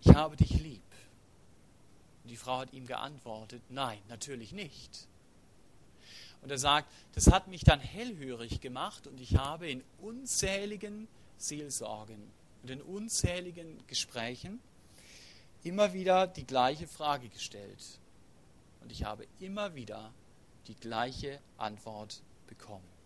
ich 0.00 0.14
habe 0.14 0.36
dich 0.36 0.60
lieb. 0.60 0.82
Und 2.22 2.30
die 2.30 2.36
Frau 2.36 2.58
hat 2.58 2.72
ihm 2.72 2.86
geantwortet, 2.86 3.62
nein, 3.68 3.98
natürlich 4.08 4.52
nicht. 4.52 5.06
Und 6.42 6.50
er 6.50 6.58
sagt, 6.58 6.88
das 7.14 7.30
hat 7.32 7.48
mich 7.48 7.64
dann 7.64 7.80
hellhörig 7.80 8.60
gemacht 8.60 9.06
und 9.06 9.20
ich 9.20 9.36
habe 9.36 9.68
in 9.68 9.82
unzähligen 10.00 11.08
Seelsorgen 11.36 12.30
und 12.62 12.70
in 12.70 12.80
unzähligen 12.80 13.84
Gesprächen 13.86 14.60
immer 15.64 15.92
wieder 15.92 16.26
die 16.26 16.46
gleiche 16.46 16.86
Frage 16.86 17.28
gestellt. 17.28 17.98
Und 18.80 18.92
ich 18.92 19.04
habe 19.04 19.26
immer 19.40 19.74
wieder 19.74 20.12
die 20.68 20.76
gleiche 20.76 21.40
Antwort 21.56 22.22
bekommen 22.46 22.97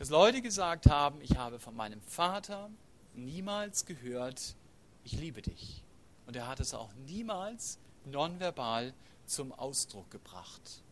dass 0.00 0.08
Leute 0.08 0.40
gesagt 0.40 0.86
haben, 0.86 1.20
ich 1.20 1.36
habe 1.36 1.58
von 1.58 1.76
meinem 1.76 2.00
Vater 2.00 2.70
niemals 3.12 3.84
gehört, 3.84 4.56
ich 5.04 5.12
liebe 5.12 5.42
dich. 5.42 5.84
Und 6.26 6.34
er 6.34 6.48
hat 6.48 6.58
es 6.58 6.72
auch 6.72 6.90
niemals 7.06 7.78
nonverbal 8.06 8.94
zum 9.26 9.52
Ausdruck 9.52 10.10
gebracht. 10.10 10.82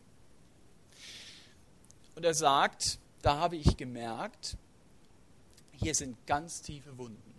Und 2.13 2.23
er 2.23 2.35
sagt, 2.35 2.99
da 3.23 3.39
habe 3.39 3.55
ich 3.55 3.77
gemerkt, 3.77 4.57
hier 5.71 5.95
sind 5.95 6.27
ganz 6.27 6.61
tiefe 6.61 6.95
Wunden. 6.99 7.33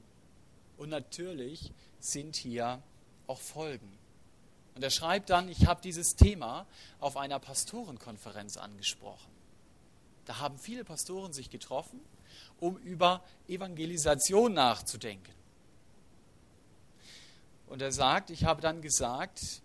Und 0.77 0.89
natürlich 0.89 1.73
sind 2.01 2.35
hier 2.35 2.83
auch 3.29 3.39
Folgen. 3.39 3.97
Und 4.75 4.83
er 4.83 4.91
schreibt 4.91 5.31
dann, 5.31 5.49
ich 5.49 5.67
habe 5.67 5.81
dieses 5.83 6.17
Thema 6.17 6.67
auf 6.99 7.17
einer 7.17 7.39
Pastorenkonferenz 7.39 8.57
angesprochen. 8.57 9.40
Da 10.31 10.39
haben 10.39 10.61
viele 10.61 10.85
Pastoren 10.85 11.33
sich 11.33 11.51
getroffen, 11.51 12.01
um 12.61 12.77
über 12.77 13.21
Evangelisation 13.49 14.55
nachzudenken. 14.55 15.35
Und 17.67 17.83
er 17.83 17.91
sagt, 17.91 18.31
ich 18.31 18.45
habe 18.45 18.63
dann 18.63 18.81
gesagt, 18.81 19.61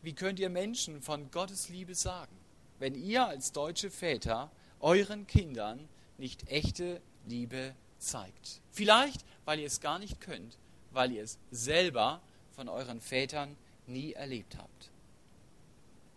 wie 0.00 0.14
könnt 0.14 0.40
ihr 0.40 0.48
Menschen 0.48 1.02
von 1.02 1.30
Gottes 1.30 1.68
Liebe 1.68 1.94
sagen, 1.94 2.34
wenn 2.78 2.94
ihr 2.94 3.26
als 3.26 3.52
deutsche 3.52 3.90
Väter 3.90 4.50
euren 4.80 5.26
Kindern 5.26 5.86
nicht 6.16 6.48
echte 6.48 7.02
Liebe 7.26 7.74
zeigt? 7.98 8.62
Vielleicht, 8.70 9.22
weil 9.44 9.60
ihr 9.60 9.66
es 9.66 9.82
gar 9.82 9.98
nicht 9.98 10.22
könnt, 10.22 10.56
weil 10.92 11.12
ihr 11.12 11.24
es 11.24 11.36
selber 11.50 12.22
von 12.52 12.70
euren 12.70 13.02
Vätern 13.02 13.54
nie 13.86 14.14
erlebt 14.14 14.56
habt. 14.56 14.90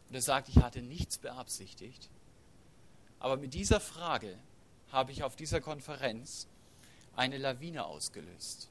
Und 0.07 0.15
er 0.15 0.21
sagt, 0.21 0.47
ich 0.47 0.59
hatte 0.59 0.81
nichts 0.81 1.17
beabsichtigt, 1.17 2.09
aber 3.19 3.37
mit 3.37 3.53
dieser 3.53 3.79
Frage 3.79 4.37
habe 4.91 5.11
ich 5.11 5.23
auf 5.23 5.35
dieser 5.35 5.61
Konferenz 5.61 6.47
eine 7.15 7.37
Lawine 7.37 7.85
ausgelöst. 7.85 8.69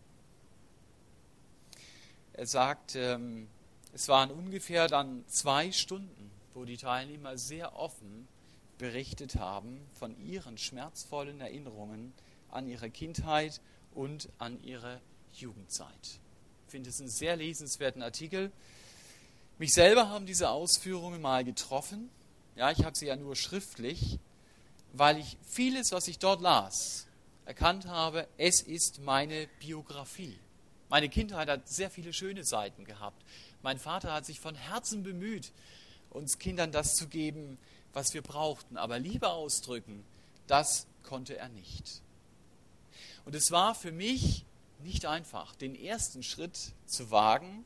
Er 2.33 2.47
sagt, 2.47 2.95
ähm, 2.95 3.49
es 3.93 4.09
waren 4.09 4.31
ungefähr 4.31 4.87
dann 4.87 5.25
zwei 5.29 5.73
Stunden, 5.73 6.31
wo 6.55 6.65
die 6.65 6.77
Teilnehmer 6.77 7.37
sehr 7.37 7.77
offen 7.77 8.29
berichtet 8.79 9.37
haben 9.37 9.81
von 9.99 10.17
ihren 10.25 10.57
schmerzvollen 10.57 11.41
Erinnerungen 11.41 12.13
an 12.51 12.69
ihre 12.69 12.91
Kindheit 12.91 13.61
und 13.93 14.29
an 14.39 14.63
ihre 14.63 15.01
Jugendzeit. 15.35 16.21
Ich 16.67 16.71
finde 16.71 16.91
es 16.91 17.01
einen 17.01 17.11
sehr 17.11 17.37
lesenswerten 17.37 18.03
Artikel. 18.03 18.53
Mich 19.59 19.73
selber 19.73 20.09
haben 20.09 20.27
diese 20.27 20.51
Ausführungen 20.51 21.21
mal 21.21 21.45
getroffen. 21.45 22.09
Ja, 22.55 22.71
ich 22.71 22.85
habe 22.85 22.97
sie 22.97 23.07
ja 23.07 23.17
nur 23.17 23.37
schriftlich, 23.37 24.19
weil 24.93 25.19
ich 25.19 25.37
vieles, 25.43 25.93
was 25.93 26.09
ich 26.09 26.19
dort 26.19 26.41
las, 26.41 27.07
erkannt 27.45 27.87
habe, 27.87 28.29
es 28.37 28.61
ist 28.61 29.01
meine 29.01 29.49
Biografie. 29.61 30.39
Meine 30.89 31.09
Kindheit 31.09 31.49
hat 31.49 31.69
sehr 31.69 31.91
viele 31.91 32.13
schöne 32.13 32.45
Seiten 32.45 32.85
gehabt. 32.85 33.23
Mein 33.63 33.79
Vater 33.79 34.13
hat 34.13 34.27
sich 34.27 34.41
von 34.41 34.55
Herzen 34.55 35.03
bemüht, 35.03 35.53
uns 36.11 36.39
Kindern 36.39 36.73
das 36.73 36.97
zu 36.97 37.09
geben, 37.09 37.59
was 37.93 38.15
wir 38.15 38.23
brauchten. 38.23 38.77
Aber 38.77 38.99
Liebe 38.99 39.29
ausdrücken, 39.29 40.05
das 40.47 40.87
konnte 41.03 41.37
er 41.37 41.49
nicht. 41.49 42.03
Und 43.25 43.35
es 43.35 43.51
war 43.51 43.75
für 43.75 43.93
mich 43.93 44.45
nicht 44.81 45.07
einfach, 45.07 45.55
den 45.57 45.75
ersten 45.75 46.23
Schritt 46.23 46.73
zu 46.87 47.11
wagen, 47.11 47.65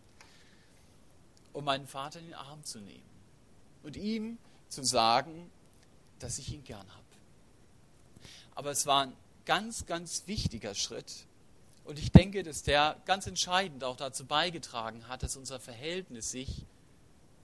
um 1.53 1.65
meinen 1.65 1.87
Vater 1.87 2.19
in 2.19 2.27
den 2.27 2.35
Arm 2.35 2.65
zu 2.65 2.81
nehmen 2.81 3.03
und 3.83 3.97
ihm 3.97 4.39
zu 4.69 4.85
sagen, 4.85 5.51
dass 6.19 6.39
ich 6.39 6.53
ihn 6.53 6.65
gern 6.65 6.89
habe. 6.91 7.02
Aber 8.55 8.71
es 8.71 8.87
war 8.87 9.07
ein 9.07 9.13
ganz, 9.45 9.87
ganz 9.87 10.25
wichtiger 10.27 10.75
Schritt. 10.75 11.27
Und 11.85 11.99
ich 11.99 12.13
denke, 12.13 12.43
dass 12.43 12.63
der 12.63 12.97
ganz 13.07 13.27
entscheidend 13.27 13.83
auch 13.85 13.97
dazu 13.97 14.25
beigetragen 14.25 15.09
hat, 15.09 15.23
dass 15.23 15.37
unser 15.37 15.59
Verhältnis 15.59 16.31
sich 16.31 16.65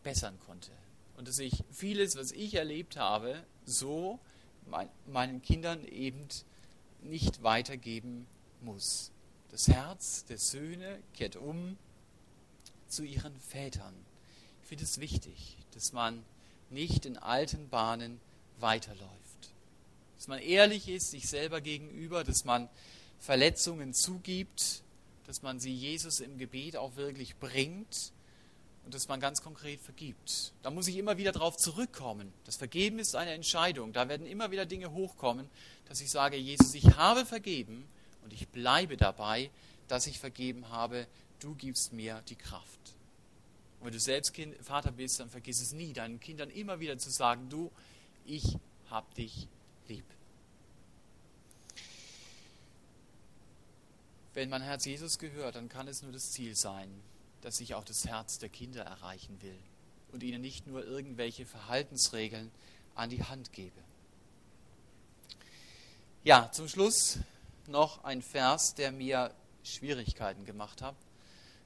bessern 0.03 0.39
konnte. 0.47 0.71
Und 1.17 1.27
dass 1.27 1.39
ich 1.39 1.65
vieles, 1.73 2.17
was 2.17 2.31
ich 2.31 2.55
erlebt 2.55 2.97
habe, 2.97 3.43
so 3.65 4.21
meinen 5.07 5.43
Kindern 5.43 5.85
eben 5.87 6.29
nicht 7.03 7.43
weitergeben 7.43 8.27
muss. 8.61 9.11
Das 9.51 9.69
Herz 9.69 10.25
der 10.27 10.39
Söhne 10.39 10.99
kehrt 11.15 11.37
um 11.37 11.77
zu 12.87 13.03
ihren 13.03 13.39
Vätern. 13.41 13.95
Ich 14.63 14.69
finde 14.69 14.85
es 14.85 15.01
wichtig, 15.01 15.57
dass 15.73 15.93
man 15.93 16.23
nicht 16.71 17.07
in 17.07 17.17
alten 17.17 17.69
Bahnen 17.69 18.21
weiterläuft. 18.61 19.28
Dass 20.19 20.29
man 20.29 20.41
ehrlich 20.41 20.89
ist 20.89 21.13
sich 21.13 21.29
selber 21.29 21.61
gegenüber, 21.61 22.25
dass 22.25 22.45
man 22.45 22.69
Verletzungen 23.21 23.95
zugibt, 23.95 24.83
dass 25.27 25.43
man 25.43 25.61
sie 25.61 25.73
Jesus 25.73 26.21
im 26.21 26.39
Gebet 26.39 26.77
auch 26.77 26.97
wirklich 26.97 27.37
bringt 27.37 28.13
und 28.85 28.95
dass 28.95 29.07
man 29.07 29.21
ganz 29.21 29.43
konkret 29.43 29.81
vergibt. 29.81 30.53
Da 30.63 30.71
muss 30.71 30.89
ich 30.89 30.97
immer 30.97 31.19
wieder 31.19 31.31
darauf 31.31 31.57
zurückkommen. 31.57 32.33
Das 32.45 32.57
Vergeben 32.57 32.99
ist 32.99 33.15
eine 33.15 33.33
Entscheidung. 33.33 33.93
Da 33.93 34.09
werden 34.09 34.27
immer 34.27 34.51
wieder 34.51 34.67
Dinge 34.67 34.93
hochkommen, 34.93 35.49
dass 35.89 36.01
ich 36.01 36.11
sage, 36.11 36.37
Jesus, 36.37 36.75
ich 36.75 36.97
habe 36.97 37.25
vergeben 37.25 37.87
und 38.25 38.33
ich 38.33 38.49
bleibe 38.49 38.97
dabei, 38.97 39.51
dass 39.87 40.07
ich 40.07 40.19
vergeben 40.19 40.69
habe. 40.71 41.07
Du 41.39 41.55
gibst 41.55 41.93
mir 41.93 42.23
die 42.29 42.37
Kraft. 42.37 42.81
Und 43.79 43.87
wenn 43.87 43.93
du 43.93 44.01
selbst 44.01 44.35
kind, 44.35 44.57
Vater 44.65 44.91
bist, 44.91 45.21
dann 45.21 45.31
vergiss 45.31 45.61
es 45.61 45.73
nie, 45.73 45.93
deinen 45.93 46.19
Kindern 46.19 46.51
immer 46.51 46.81
wieder 46.81 46.99
zu 46.99 47.11
sagen, 47.11 47.49
du, 47.49 47.71
ich 48.25 48.57
hab 48.91 49.15
dich 49.15 49.47
lieb. 49.89 50.05
Wenn 54.35 54.51
mein 54.51 54.63
Herz 54.63 54.85
Jesus 54.85 55.19
gehört, 55.19 55.57
dann 55.57 55.69
kann 55.69 55.89
es 55.89 56.03
nur 56.03 56.13
das 56.13 56.31
Ziel 56.31 56.55
sein, 56.55 56.89
dass 57.41 57.61
ich 57.61 57.75
auch 57.75 57.85
das 57.85 58.07
Herz 58.07 58.39
der 58.39 58.49
Kinder 58.49 58.83
erreichen 58.85 59.41
will 59.43 59.59
und 60.13 60.23
ihnen 60.23 60.41
nicht 60.41 60.67
nur 60.67 60.85
irgendwelche 60.85 61.47
Verhaltensregeln 61.47 62.51
an 62.95 63.11
die 63.11 63.25
Hand 63.25 63.53
gebe. 63.53 63.81
Ja, 66.25 66.51
zum 66.53 66.69
Schluss 66.69 67.19
noch 67.67 68.05
ein 68.05 68.23
Vers, 68.23 68.75
der 68.75 68.93
mir 68.93 69.35
Schwierigkeiten 69.63 70.45
gemacht 70.45 70.83
hat. 70.83 70.97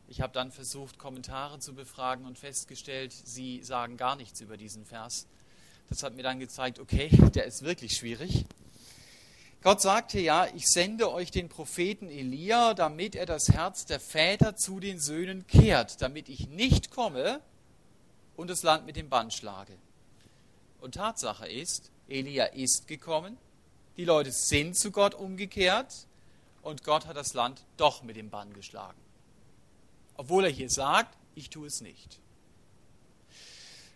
Ich 0.08 0.20
habe 0.20 0.32
dann 0.32 0.52
versucht, 0.52 0.98
Kommentare 0.98 1.58
zu 1.58 1.74
befragen 1.74 2.26
und 2.26 2.38
festgestellt, 2.38 3.12
sie 3.12 3.62
sagen 3.62 3.96
gar 3.96 4.16
nichts 4.16 4.40
über 4.40 4.56
diesen 4.56 4.84
Vers. 4.84 5.26
Das 5.92 6.02
hat 6.02 6.16
mir 6.16 6.22
dann 6.22 6.40
gezeigt, 6.40 6.78
okay, 6.78 7.10
der 7.34 7.44
ist 7.44 7.64
wirklich 7.64 7.94
schwierig. 7.94 8.46
Gott 9.62 9.82
sagte 9.82 10.18
ja, 10.20 10.46
ich 10.54 10.66
sende 10.66 11.12
euch 11.12 11.30
den 11.30 11.50
Propheten 11.50 12.08
Elia, 12.08 12.72
damit 12.72 13.14
er 13.14 13.26
das 13.26 13.50
Herz 13.50 13.84
der 13.84 14.00
Väter 14.00 14.56
zu 14.56 14.80
den 14.80 14.98
Söhnen 14.98 15.46
kehrt, 15.46 16.00
damit 16.00 16.30
ich 16.30 16.48
nicht 16.48 16.90
komme 16.90 17.42
und 18.36 18.48
das 18.48 18.62
Land 18.62 18.86
mit 18.86 18.96
dem 18.96 19.10
Bann 19.10 19.30
schlage. 19.30 19.74
Und 20.80 20.94
Tatsache 20.94 21.46
ist, 21.46 21.90
Elia 22.08 22.46
ist 22.46 22.88
gekommen, 22.88 23.36
die 23.98 24.06
Leute 24.06 24.32
sind 24.32 24.78
zu 24.78 24.92
Gott 24.92 25.14
umgekehrt 25.14 26.06
und 26.62 26.84
Gott 26.84 27.04
hat 27.04 27.18
das 27.18 27.34
Land 27.34 27.66
doch 27.76 28.02
mit 28.02 28.16
dem 28.16 28.30
Bann 28.30 28.54
geschlagen. 28.54 28.98
Obwohl 30.16 30.44
er 30.44 30.50
hier 30.50 30.70
sagt, 30.70 31.18
ich 31.34 31.50
tue 31.50 31.66
es 31.66 31.82
nicht. 31.82 32.18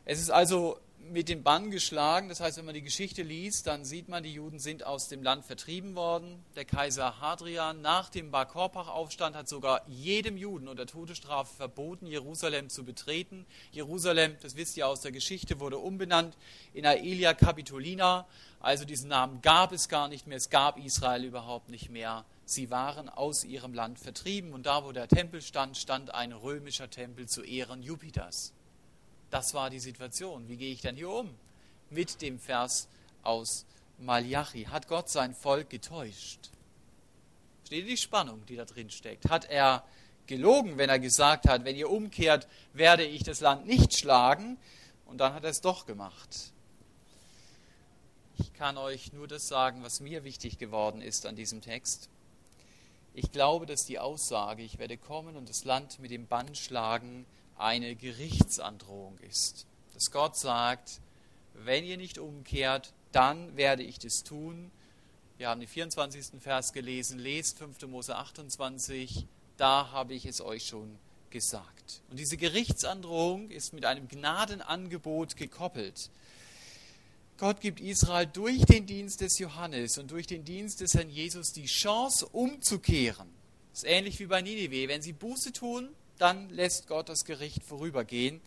Es 0.05 0.21
ist 0.21 0.31
also 0.31 0.79
mit 1.11 1.29
dem 1.29 1.43
Bann 1.43 1.71
geschlagen. 1.71 2.29
Das 2.29 2.41
heißt, 2.41 2.59
wenn 2.59 2.65
man 2.65 2.75
die 2.75 2.83
Geschichte 2.83 3.23
liest, 3.23 3.67
dann 3.67 3.85
sieht 3.85 4.09
man, 4.09 4.23
die 4.23 4.33
Juden 4.33 4.59
sind 4.59 4.85
aus 4.85 5.09
dem 5.09 5.23
Land 5.23 5.45
vertrieben 5.45 5.95
worden. 5.95 6.45
Der 6.55 6.65
Kaiser 6.65 7.21
Hadrian 7.21 7.81
nach 7.81 8.09
dem 8.09 8.31
Bar 8.31 8.47
Korbach-Aufstand 8.47 9.37
hat 9.37 9.49
sogar 9.49 9.83
jedem 9.89 10.37
Juden 10.37 10.69
unter 10.69 10.87
Todesstrafe 10.87 11.55
verboten, 11.55 12.07
Jerusalem 12.07 12.69
zu 12.69 12.85
betreten. 12.85 13.47
Jerusalem, 13.73 14.37
das 14.43 14.57
wisst 14.57 14.77
ihr 14.77 14.87
aus 14.87 15.01
der 15.01 15.13
Geschichte, 15.13 15.61
wurde 15.61 15.79
umbenannt 15.79 16.37
in 16.75 16.87
Aelia 16.87 17.35
Capitolina. 17.35 18.27
Also 18.61 18.85
diesen 18.85 19.09
Namen 19.09 19.43
gab 19.43 19.73
es 19.73 19.89
gar 19.89 20.09
nicht 20.09 20.27
mehr. 20.27 20.39
Es 20.39 20.51
gab 20.51 20.79
Israel 20.79 21.25
überhaupt 21.25 21.69
nicht 21.69 21.91
mehr. 21.91 22.25
Sie 22.45 22.71
waren 22.71 23.09
aus 23.09 23.45
ihrem 23.45 23.75
Land 23.75 23.99
vertrieben 23.99 24.53
und 24.53 24.67
da, 24.67 24.85
wo 24.85 24.93
der 24.93 25.09
Tempel 25.09 25.43
stand, 25.43 25.77
stand 25.77 26.15
ein 26.15 26.33
römischer 26.33 26.89
Tempel 26.89 27.29
zu 27.29 27.43
Ehren 27.43 27.83
Jupiters. 27.83 28.53
Das 29.31 29.55
war 29.55 29.71
die 29.71 29.81
Situation. 29.81 30.49
Wie 30.49 30.57
gehe 30.57 30.73
ich 30.73 30.81
denn 30.81 30.97
hier 30.97 31.11
um? 31.11 31.35
Mit 31.91 32.23
dem 32.23 32.39
Vers 32.39 32.89
aus 33.23 33.67
Malachi. 33.99 34.65
Hat 34.65 34.89
Gott 34.89 35.09
sein 35.09 35.35
Volk 35.35 35.71
getäuscht? 35.71 36.51
Steht 37.65 37.89
die 37.89 37.97
Spannung, 37.97 38.45
die 38.47 38.57
da 38.57 38.65
drin 38.65 38.91
steckt? 38.91 39.29
Hat 39.29 39.47
er 39.47 39.85
gelogen, 40.27 40.79
wenn 40.79 40.91
er 40.91 40.99
gesagt 40.99 41.49
hat, 41.49 41.65
wenn 41.65 41.77
ihr 41.77 41.91
umkehrt, 41.91 42.47
werde 42.73 43.05
ich 43.05 43.23
das 43.23 43.41
Land 43.41 43.67
nicht 43.67 43.97
schlagen? 43.97 44.57
Und 45.07 45.19
dann 45.19 45.35
hat 45.35 45.45
er 45.45 45.51
es 45.51 45.61
doch 45.61 45.87
gemacht. 45.87 46.53
Ich 48.39 48.53
kann 48.53 48.77
euch 48.77 49.13
nur 49.13 49.27
das 49.29 49.49
sagen, 49.49 49.83
was 49.83 50.01
mir 50.01 50.23
wichtig 50.25 50.59
geworden 50.59 51.01
ist 51.01 51.27
an 51.27 51.37
diesem 51.37 51.63
Text. 51.63 52.11
Ich 53.15 53.33
glaube, 53.33 53.65
dass 53.65 53.87
die 53.87 53.99
Aussage, 53.99 54.63
ich 54.63 54.79
werde 54.79 54.99
kommen 54.99 55.37
und 55.37 55.49
das 55.49 55.65
Land 55.65 55.99
mit 56.01 56.11
dem 56.11 56.27
Bann 56.27 56.55
schlagen, 56.55 57.25
eine 57.59 57.97
Gerichtsandrohung 57.97 59.19
ist. 59.19 59.67
Dass 59.95 60.11
Gott 60.11 60.37
sagt, 60.37 61.01
wenn 61.55 61.85
ihr 61.85 61.97
nicht 61.97 62.19
umkehrt, 62.19 62.93
dann 63.13 63.57
werde 63.57 63.83
ich 63.83 63.99
das 63.99 64.23
tun 64.23 64.71
Wir 65.39 65.51
haben 65.51 65.61
den 65.61 65.69
24. 65.69 66.41
Vers 66.41 66.73
gelesen, 66.73 67.19
lest 67.19 67.59
5. 67.59 67.83
Mose 67.89 68.17
28, 68.17 69.27
da 69.59 69.91
habe 69.91 70.15
ich 70.15 70.25
es 70.25 70.41
euch 70.41 70.67
schon 70.67 70.99
gesagt. 71.29 72.01
Und 72.11 72.19
diese 72.19 72.39
Gerichtsandrohung 72.39 73.51
ist 73.51 73.75
mit 73.75 73.85
einem 73.85 74.09
Gnadenangebot 74.09 75.37
gekoppelt. 75.37 76.11
Gott 77.37 77.61
gibt 77.61 77.81
Israel 77.81 78.27
durch 78.27 78.65
den 78.65 78.87
Dienst 78.87 79.21
des 79.21 79.39
Johannes 79.39 79.99
und 79.99 80.11
durch 80.11 80.27
den 80.27 80.45
Dienst 80.45 80.81
des 80.81 80.95
Herrn 80.95 81.11
Jesus 81.11 81.53
die 81.53 81.67
Chance 81.67 82.27
umzukehren. 82.27 83.29
Das 83.73 83.83
ist 83.83 83.91
ähnlich 83.91 84.19
wie 84.21 84.27
bei 84.27 84.41
Ninive. 84.41 84.89
Wenn 84.89 85.03
sie 85.03 85.13
Buße 85.13 85.53
tun, 85.53 85.91
dann 86.19 86.51
lässt 86.51 86.87
Gott 86.87 87.09
das 87.09 87.25
Gericht 87.25 87.63
vorübergehen. 87.63 88.41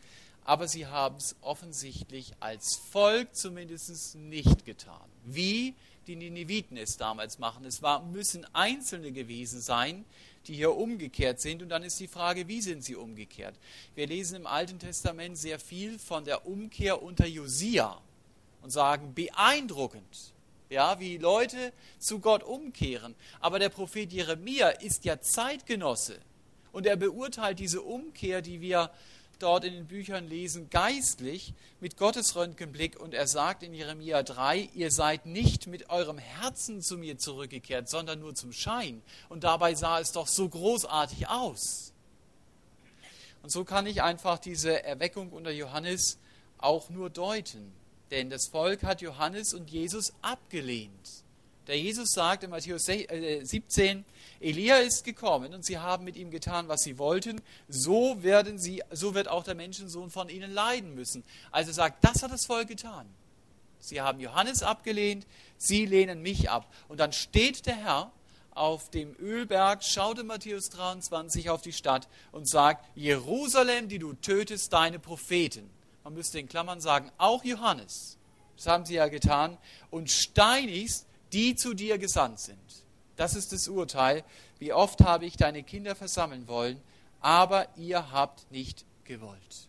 Aber 0.45 0.67
sie 0.67 0.87
haben 0.87 1.17
es 1.17 1.35
offensichtlich 1.41 2.33
als 2.39 2.77
Volk 2.91 3.35
zumindest 3.35 4.15
nicht 4.15 4.65
getan. 4.65 5.07
Wie 5.23 5.75
die 6.09 6.15
Nineviten 6.15 6.75
es 6.75 6.97
damals 6.97 7.37
machen. 7.37 7.63
Es 7.65 7.81
war, 7.83 8.03
müssen 8.03 8.45
Einzelne 8.53 9.11
gewesen 9.11 9.61
sein, 9.61 10.05
die 10.47 10.55
hier 10.55 10.75
umgekehrt 10.75 11.39
sind. 11.39 11.61
Und 11.61 11.69
dann 11.69 11.83
ist 11.83 11.99
die 11.99 12.07
Frage, 12.07 12.47
wie 12.47 12.61
sind 12.61 12.83
sie 12.83 12.95
umgekehrt? 12.95 13.55
Wir 13.95 14.07
lesen 14.07 14.35
im 14.35 14.47
Alten 14.47 14.79
Testament 14.79 15.37
sehr 15.37 15.59
viel 15.59 15.99
von 15.99 16.25
der 16.25 16.47
Umkehr 16.47 17.03
unter 17.03 17.27
Josia 17.27 18.01
und 18.63 18.71
sagen, 18.71 19.13
beeindruckend, 19.13 20.33
ja, 20.69 20.99
wie 20.99 21.17
Leute 21.17 21.73
zu 21.99 22.19
Gott 22.19 22.43
umkehren. 22.43 23.15
Aber 23.39 23.59
der 23.59 23.69
Prophet 23.69 24.11
Jeremia 24.11 24.69
ist 24.69 25.05
ja 25.05 25.21
Zeitgenosse 25.21 26.19
und 26.71 26.85
er 26.85 26.95
beurteilt 26.95 27.59
diese 27.59 27.81
Umkehr, 27.81 28.41
die 28.41 28.61
wir 28.61 28.91
dort 29.39 29.63
in 29.63 29.73
den 29.73 29.87
Büchern 29.87 30.27
lesen, 30.27 30.69
geistlich 30.69 31.53
mit 31.79 31.97
Gottes 31.97 32.35
Röntgenblick 32.35 32.99
und 32.99 33.13
er 33.13 33.27
sagt 33.27 33.63
in 33.63 33.73
Jeremia 33.73 34.21
3, 34.21 34.69
ihr 34.73 34.91
seid 34.91 35.25
nicht 35.25 35.67
mit 35.67 35.89
eurem 35.89 36.17
Herzen 36.17 36.81
zu 36.81 36.97
mir 36.97 37.17
zurückgekehrt, 37.17 37.89
sondern 37.89 38.19
nur 38.19 38.35
zum 38.35 38.51
Schein. 38.51 39.01
Und 39.29 39.43
dabei 39.43 39.75
sah 39.75 39.99
es 39.99 40.11
doch 40.11 40.27
so 40.27 40.47
großartig 40.47 41.29
aus. 41.29 41.93
Und 43.41 43.49
so 43.49 43.63
kann 43.63 43.85
ich 43.85 44.03
einfach 44.03 44.37
diese 44.37 44.83
Erweckung 44.83 45.31
unter 45.31 45.51
Johannes 45.51 46.17
auch 46.57 46.89
nur 46.89 47.09
deuten. 47.09 47.71
Denn 48.11 48.29
das 48.29 48.47
Volk 48.47 48.83
hat 48.83 49.01
Johannes 49.01 49.53
und 49.53 49.69
Jesus 49.69 50.13
abgelehnt. 50.21 51.23
Der 51.69 51.77
Jesus 51.77 52.09
sagt 52.09 52.43
in 52.43 52.49
Matthäus 52.49 52.85
17, 52.85 53.99
äh, 53.99 54.03
Elia 54.39 54.77
ist 54.77 55.03
gekommen 55.03 55.53
und 55.53 55.63
sie 55.63 55.77
haben 55.77 56.03
mit 56.03 56.15
ihm 56.15 56.31
getan, 56.31 56.67
was 56.67 56.81
sie 56.81 56.97
wollten. 56.97 57.41
So 57.67 58.23
werden 58.23 58.57
sie, 58.57 58.81
so 58.89 59.13
wird 59.13 59.27
auch 59.27 59.43
der 59.43 59.53
Menschensohn 59.53 60.09
von 60.09 60.29
ihnen 60.29 60.51
leiden 60.51 60.95
müssen. 60.95 61.23
Also 61.51 61.71
sagt, 61.71 62.03
das 62.03 62.23
hat 62.23 62.31
das 62.31 62.47
Volk 62.47 62.69
getan. 62.69 63.07
Sie 63.77 64.01
haben 64.01 64.19
Johannes 64.19 64.63
abgelehnt, 64.63 65.27
sie 65.57 65.85
lehnen 65.85 66.23
mich 66.23 66.49
ab. 66.49 66.73
Und 66.87 66.99
dann 66.99 67.13
steht 67.13 67.67
der 67.67 67.75
Herr 67.75 68.11
auf 68.49 68.89
dem 68.89 69.15
Ölberg, 69.19 69.83
schaut 69.83 70.17
in 70.17 70.25
Matthäus 70.25 70.69
23 70.69 71.51
auf 71.51 71.61
die 71.61 71.71
Stadt 71.71 72.07
und 72.31 72.49
sagt, 72.49 72.83
Jerusalem, 72.95 73.89
die 73.89 73.99
du 73.99 74.13
tötest, 74.13 74.73
deine 74.73 74.97
Propheten. 74.97 75.69
Man 76.03 76.15
müsste 76.15 76.39
in 76.39 76.49
Klammern 76.49 76.81
sagen, 76.81 77.11
auch 77.19 77.43
Johannes. 77.43 78.17
Das 78.57 78.65
haben 78.65 78.87
sie 78.87 78.95
ja 78.95 79.07
getan. 79.07 79.59
Und 79.91 80.09
steinigst 80.09 81.05
die 81.33 81.55
zu 81.55 81.73
dir 81.73 81.97
gesandt 81.97 82.39
sind. 82.39 82.57
Das 83.15 83.35
ist 83.35 83.51
das 83.51 83.67
Urteil. 83.67 84.23
Wie 84.59 84.73
oft 84.73 85.01
habe 85.01 85.25
ich 85.25 85.37
deine 85.37 85.63
Kinder 85.63 85.95
versammeln 85.95 86.47
wollen, 86.47 86.81
aber 87.21 87.67
ihr 87.75 88.11
habt 88.11 88.49
nicht 88.51 88.85
gewollt. 89.03 89.67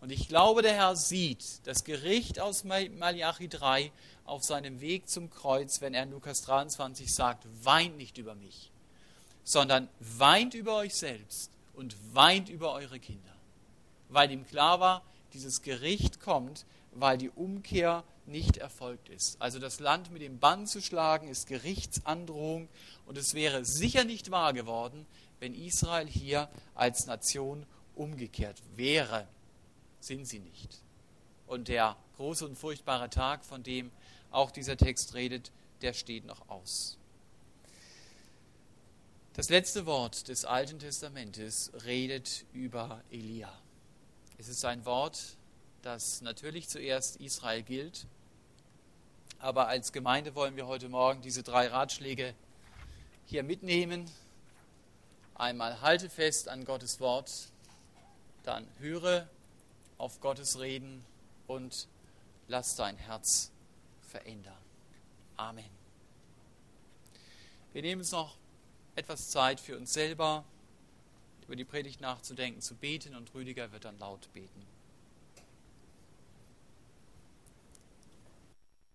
Und 0.00 0.10
ich 0.10 0.26
glaube, 0.26 0.62
der 0.62 0.74
Herr 0.74 0.96
sieht 0.96 1.64
das 1.64 1.84
Gericht 1.84 2.40
aus 2.40 2.64
Malachi 2.64 3.48
3 3.48 3.92
auf 4.24 4.42
seinem 4.42 4.80
Weg 4.80 5.08
zum 5.08 5.30
Kreuz, 5.30 5.80
wenn 5.80 5.94
er 5.94 6.02
in 6.02 6.10
Lukas 6.10 6.42
23 6.42 7.12
sagt, 7.14 7.46
weint 7.62 7.96
nicht 7.96 8.18
über 8.18 8.34
mich, 8.34 8.72
sondern 9.44 9.88
weint 10.00 10.54
über 10.54 10.74
euch 10.76 10.94
selbst 10.94 11.52
und 11.74 11.94
weint 12.12 12.48
über 12.48 12.72
eure 12.72 12.98
Kinder. 12.98 13.32
Weil 14.08 14.32
ihm 14.32 14.44
klar 14.44 14.80
war, 14.80 15.02
dieses 15.34 15.62
Gericht 15.62 16.20
kommt, 16.20 16.66
weil 16.92 17.16
die 17.16 17.30
Umkehr 17.30 18.02
nicht 18.26 18.56
erfolgt 18.56 19.08
ist. 19.08 19.40
Also 19.40 19.58
das 19.58 19.80
Land 19.80 20.10
mit 20.10 20.22
dem 20.22 20.38
Bann 20.38 20.66
zu 20.66 20.80
schlagen, 20.80 21.28
ist 21.28 21.46
Gerichtsandrohung 21.46 22.68
und 23.06 23.18
es 23.18 23.34
wäre 23.34 23.64
sicher 23.64 24.04
nicht 24.04 24.30
wahr 24.30 24.52
geworden, 24.52 25.06
wenn 25.40 25.54
Israel 25.54 26.06
hier 26.06 26.48
als 26.74 27.06
Nation 27.06 27.66
umgekehrt 27.94 28.62
wäre. 28.76 29.26
Sind 30.00 30.26
sie 30.26 30.38
nicht. 30.38 30.78
Und 31.46 31.68
der 31.68 31.96
große 32.16 32.46
und 32.46 32.56
furchtbare 32.56 33.10
Tag, 33.10 33.44
von 33.44 33.62
dem 33.62 33.90
auch 34.30 34.50
dieser 34.50 34.76
Text 34.76 35.14
redet, 35.14 35.50
der 35.82 35.92
steht 35.92 36.24
noch 36.24 36.48
aus. 36.48 36.96
Das 39.34 39.48
letzte 39.48 39.86
Wort 39.86 40.28
des 40.28 40.44
Alten 40.44 40.78
Testamentes 40.78 41.72
redet 41.84 42.44
über 42.52 43.02
Elia. 43.10 43.52
Es 44.38 44.48
ist 44.48 44.64
ein 44.64 44.84
Wort, 44.84 45.36
das 45.82 46.22
natürlich 46.22 46.68
zuerst 46.68 47.16
Israel 47.16 47.62
gilt, 47.62 48.06
aber 49.40 49.66
als 49.66 49.92
Gemeinde 49.92 50.34
wollen 50.34 50.56
wir 50.56 50.66
heute 50.68 50.88
Morgen 50.88 51.20
diese 51.20 51.42
drei 51.42 51.66
Ratschläge 51.66 52.34
hier 53.26 53.42
mitnehmen. 53.42 54.08
Einmal 55.34 55.80
halte 55.80 56.08
fest 56.08 56.48
an 56.48 56.64
Gottes 56.64 57.00
Wort, 57.00 57.48
dann 58.44 58.66
höre 58.78 59.28
auf 59.98 60.20
Gottes 60.20 60.60
Reden 60.60 61.04
und 61.48 61.88
lass 62.46 62.76
dein 62.76 62.96
Herz 62.96 63.50
verändern. 64.02 64.56
Amen. 65.36 65.70
Wir 67.72 67.82
nehmen 67.82 68.02
uns 68.02 68.12
noch 68.12 68.36
etwas 68.94 69.30
Zeit 69.30 69.58
für 69.58 69.76
uns 69.76 69.92
selber, 69.92 70.44
über 71.46 71.56
die 71.56 71.64
Predigt 71.64 72.00
nachzudenken, 72.00 72.60
zu 72.60 72.76
beten 72.76 73.16
und 73.16 73.34
Rüdiger 73.34 73.72
wird 73.72 73.84
dann 73.84 73.98
laut 73.98 74.32
beten. 74.32 74.71